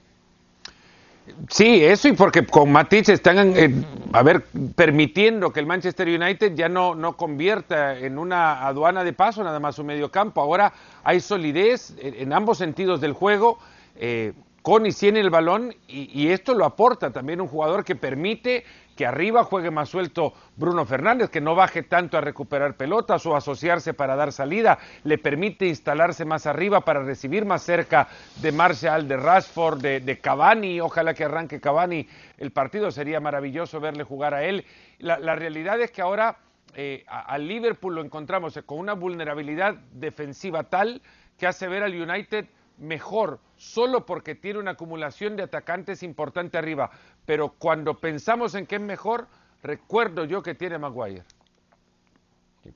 Sí, 1.49 1.83
eso 1.83 2.07
y 2.07 2.13
porque 2.13 2.45
con 2.45 2.71
Matic 2.71 3.09
están, 3.09 3.57
eh, 3.57 3.73
a 4.13 4.21
ver, 4.21 4.45
permitiendo 4.75 5.51
que 5.51 5.59
el 5.59 5.65
Manchester 5.65 6.07
United 6.07 6.53
ya 6.53 6.69
no, 6.69 6.93
no 6.93 7.17
convierta 7.17 7.97
en 7.97 8.19
una 8.19 8.65
aduana 8.65 9.03
de 9.03 9.13
paso 9.13 9.43
nada 9.43 9.59
más 9.59 9.75
su 9.75 9.83
medio 9.83 10.11
campo. 10.11 10.41
Ahora 10.41 10.73
hay 11.03 11.19
solidez 11.19 11.95
en, 11.99 12.31
ambos 12.31 12.59
sentidos 12.59 13.01
del 13.01 13.13
juego. 13.13 13.57
Eh, 13.95 14.33
con 14.65 14.87
y 14.87 14.91
sin 14.91 15.15
el 15.15 15.29
balón 15.29 15.75
y, 15.87 16.29
esto 16.29 16.55
lo 16.55 16.65
aporta 16.65 17.11
también 17.11 17.39
un 17.39 17.47
jugador 17.47 17.85
que 17.85 17.95
permite 17.95 18.65
que 18.95 19.05
arriba 19.05 19.43
juegue 19.43 19.69
más 19.69 19.89
suelto 19.89 20.33
Bruno 20.55 20.87
Fernández, 20.87 21.29
que 21.29 21.39
no 21.39 21.53
baje 21.53 21.83
tanto 21.83 22.17
a 22.17 22.21
recuperar 22.21 22.75
pelotas 22.75 23.23
o 23.27 23.35
asociarse 23.35 23.93
para 23.93 24.15
dar 24.15 24.31
salida, 24.31 24.79
le 25.03 25.19
permite 25.19 25.67
instalarse 25.67 26.25
más 26.25 26.47
arriba 26.47 26.81
para 26.81 27.03
recibir 27.03 27.45
más 27.45 27.61
cerca 27.61 28.07
de 28.37 28.51
Marshall, 28.51 29.07
de 29.07 29.17
Rashford, 29.17 29.81
de, 29.81 30.19
Cavani, 30.19 30.81
ojalá 30.81 31.13
que 31.13 31.25
arranque 31.25 31.61
Cavani. 31.61 32.07
El 32.39 32.49
partido, 32.49 32.89
sería 32.89 33.19
maravilloso 33.19 33.79
verle 33.79 34.03
jugar 34.03 34.33
a 34.33 34.45
él. 34.45 34.65
La, 34.97 35.35
realidad 35.35 35.79
es 35.79 35.91
que 35.91 36.01
ahora 36.01 36.37
eh, 36.73 37.05
al 37.05 37.47
Liverpool 37.47 37.93
lo 37.93 38.01
encontramos 38.01 38.59
con 38.65 38.79
una 38.79 38.93
vulnerabilidad 38.93 39.75
defensiva 39.91 40.63
tal 40.63 41.03
que 41.37 41.45
hace 41.45 41.67
ver 41.67 41.83
al 41.83 41.93
United 41.93 42.47
mejor 42.77 43.39
solo 43.57 44.05
porque 44.05 44.35
tiene 44.35 44.59
una 44.59 44.71
acumulación 44.71 45.35
de 45.35 45.43
atacantes 45.43 46.03
importante 46.03 46.57
arriba. 46.57 46.89
Pero 47.25 47.53
cuando 47.57 47.95
pensamos 47.95 48.55
en 48.55 48.65
que 48.65 48.75
es 48.75 48.81
mejor, 48.81 49.27
recuerdo 49.63 50.25
yo 50.25 50.43
que 50.43 50.55
tiene 50.55 50.77
Maguire. 50.77 51.23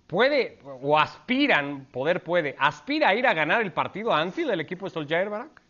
¿Puede 0.07 0.59
o 0.63 0.99
aspiran, 0.99 1.85
poder 1.91 2.23
puede, 2.23 2.55
aspira 2.59 3.09
a 3.09 3.15
ir 3.15 3.25
a 3.25 3.33
ganar 3.33 3.61
el 3.61 3.71
partido 3.71 4.13
a 4.13 4.19
Anfield 4.19 4.51
el 4.51 4.59
equipo 4.59 4.85
de 4.85 4.91
Solskjaer, 4.91 5.29
Barak? 5.29 5.61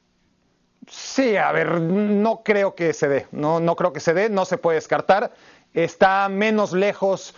Sí, 0.87 1.37
a 1.37 1.51
ver, 1.51 1.79
no 1.79 2.41
creo 2.43 2.75
que 2.75 2.93
se 2.93 3.07
dé, 3.07 3.27
no, 3.31 3.59
no 3.59 3.75
creo 3.75 3.93
que 3.93 3.99
se 3.99 4.13
dé, 4.13 4.29
no 4.29 4.43
se 4.45 4.57
puede 4.57 4.75
descartar. 4.75 5.31
Está 5.73 6.27
menos 6.29 6.73
lejos 6.73 7.35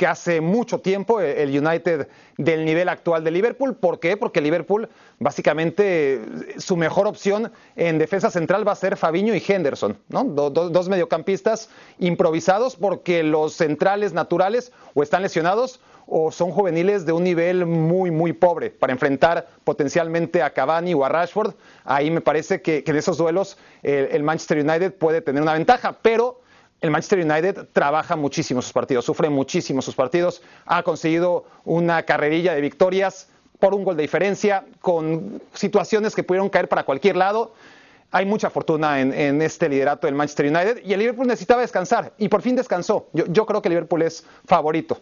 que 0.00 0.06
hace 0.06 0.40
mucho 0.40 0.78
tiempo 0.78 1.20
eh, 1.20 1.42
el 1.42 1.50
United 1.50 2.08
del 2.38 2.64
nivel 2.64 2.88
actual 2.88 3.22
de 3.22 3.30
Liverpool. 3.30 3.76
¿Por 3.76 4.00
qué? 4.00 4.16
Porque 4.16 4.40
Liverpool, 4.40 4.88
básicamente, 5.18 6.22
su 6.56 6.74
mejor 6.78 7.06
opción 7.06 7.52
en 7.76 7.98
defensa 7.98 8.30
central 8.30 8.66
va 8.66 8.72
a 8.72 8.76
ser 8.76 8.96
Fabiño 8.96 9.34
y 9.34 9.44
Henderson, 9.46 9.98
¿no? 10.08 10.24
dos 10.24 10.88
mediocampistas 10.88 11.68
improvisados 11.98 12.76
porque 12.76 13.22
los 13.22 13.52
centrales 13.52 14.14
naturales 14.14 14.72
o 14.94 15.02
están 15.02 15.20
lesionados 15.20 15.80
o 16.06 16.32
son 16.32 16.50
juveniles 16.50 17.04
de 17.04 17.12
un 17.12 17.22
nivel 17.22 17.66
muy, 17.66 18.10
muy 18.10 18.32
pobre 18.32 18.70
para 18.70 18.94
enfrentar 18.94 19.48
potencialmente 19.64 20.42
a 20.42 20.54
Cavani 20.54 20.94
o 20.94 21.04
a 21.04 21.10
Rashford. 21.10 21.52
Ahí 21.84 22.10
me 22.10 22.22
parece 22.22 22.62
que, 22.62 22.82
en 22.86 22.96
esos 22.96 23.18
duelos 23.18 23.58
el 23.82 24.22
Manchester 24.22 24.64
United 24.64 24.94
puede 24.94 25.20
tener 25.20 25.42
una 25.42 25.52
ventaja, 25.52 25.98
pero 26.00 26.39
el 26.80 26.90
Manchester 26.90 27.18
United 27.18 27.68
trabaja 27.72 28.16
muchísimo 28.16 28.62
sus 28.62 28.72
partidos, 28.72 29.04
sufre 29.04 29.28
muchísimo 29.28 29.82
sus 29.82 29.94
partidos, 29.94 30.42
ha 30.66 30.82
conseguido 30.82 31.44
una 31.64 32.02
carrerilla 32.04 32.54
de 32.54 32.60
victorias 32.60 33.28
por 33.58 33.74
un 33.74 33.84
gol 33.84 33.96
de 33.96 34.02
diferencia, 34.02 34.64
con 34.80 35.42
situaciones 35.52 36.14
que 36.14 36.22
pudieron 36.22 36.48
caer 36.48 36.68
para 36.68 36.84
cualquier 36.84 37.16
lado. 37.16 37.52
Hay 38.10 38.24
mucha 38.24 38.50
fortuna 38.50 39.00
en, 39.00 39.40
este 39.40 39.68
liderato 39.68 40.06
del 40.06 40.16
Manchester 40.16 40.46
United 40.46 40.82
y 40.82 40.94
el 40.94 40.98
Liverpool 40.98 41.28
necesitaba 41.28 41.60
descansar 41.60 42.12
y 42.18 42.28
por 42.28 42.42
fin 42.42 42.56
descansó. 42.56 43.08
Yo, 43.12 43.46
creo 43.46 43.62
que 43.62 43.68
el 43.68 43.74
Liverpool 43.74 44.02
es 44.02 44.26
favorito. 44.46 45.00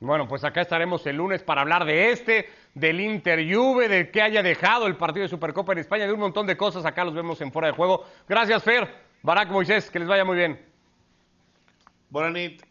Bueno, 0.00 0.28
pues 0.28 0.44
acá 0.44 0.60
estaremos 0.60 1.06
el 1.06 1.16
lunes 1.16 1.42
para 1.42 1.62
hablar 1.62 1.84
de 1.84 2.10
este, 2.12 2.48
del 2.74 3.00
Inter 3.00 3.40
Juve, 3.52 3.88
de 3.88 4.10
qué 4.10 4.20
haya 4.20 4.42
dejado 4.42 4.86
el 4.86 4.96
partido 4.96 5.22
de 5.22 5.28
Supercopa 5.28 5.72
en 5.72 5.78
España, 5.78 6.06
de 6.06 6.12
un 6.12 6.20
montón 6.20 6.46
de 6.46 6.56
cosas. 6.56 6.84
Acá 6.84 7.04
los 7.04 7.14
vemos 7.14 7.40
en 7.40 7.50
fuera 7.50 7.68
de 7.68 7.74
juego. 7.74 8.04
Gracias, 8.28 8.62
Fer. 8.62 9.07
Barack 9.22 9.50
Moisés, 9.50 9.90
que 9.90 9.98
les 9.98 10.08
vaya 10.08 10.24
muy 10.24 10.36
bien. 10.36 10.58
Buenas 12.10 12.32
noches. 12.32 12.62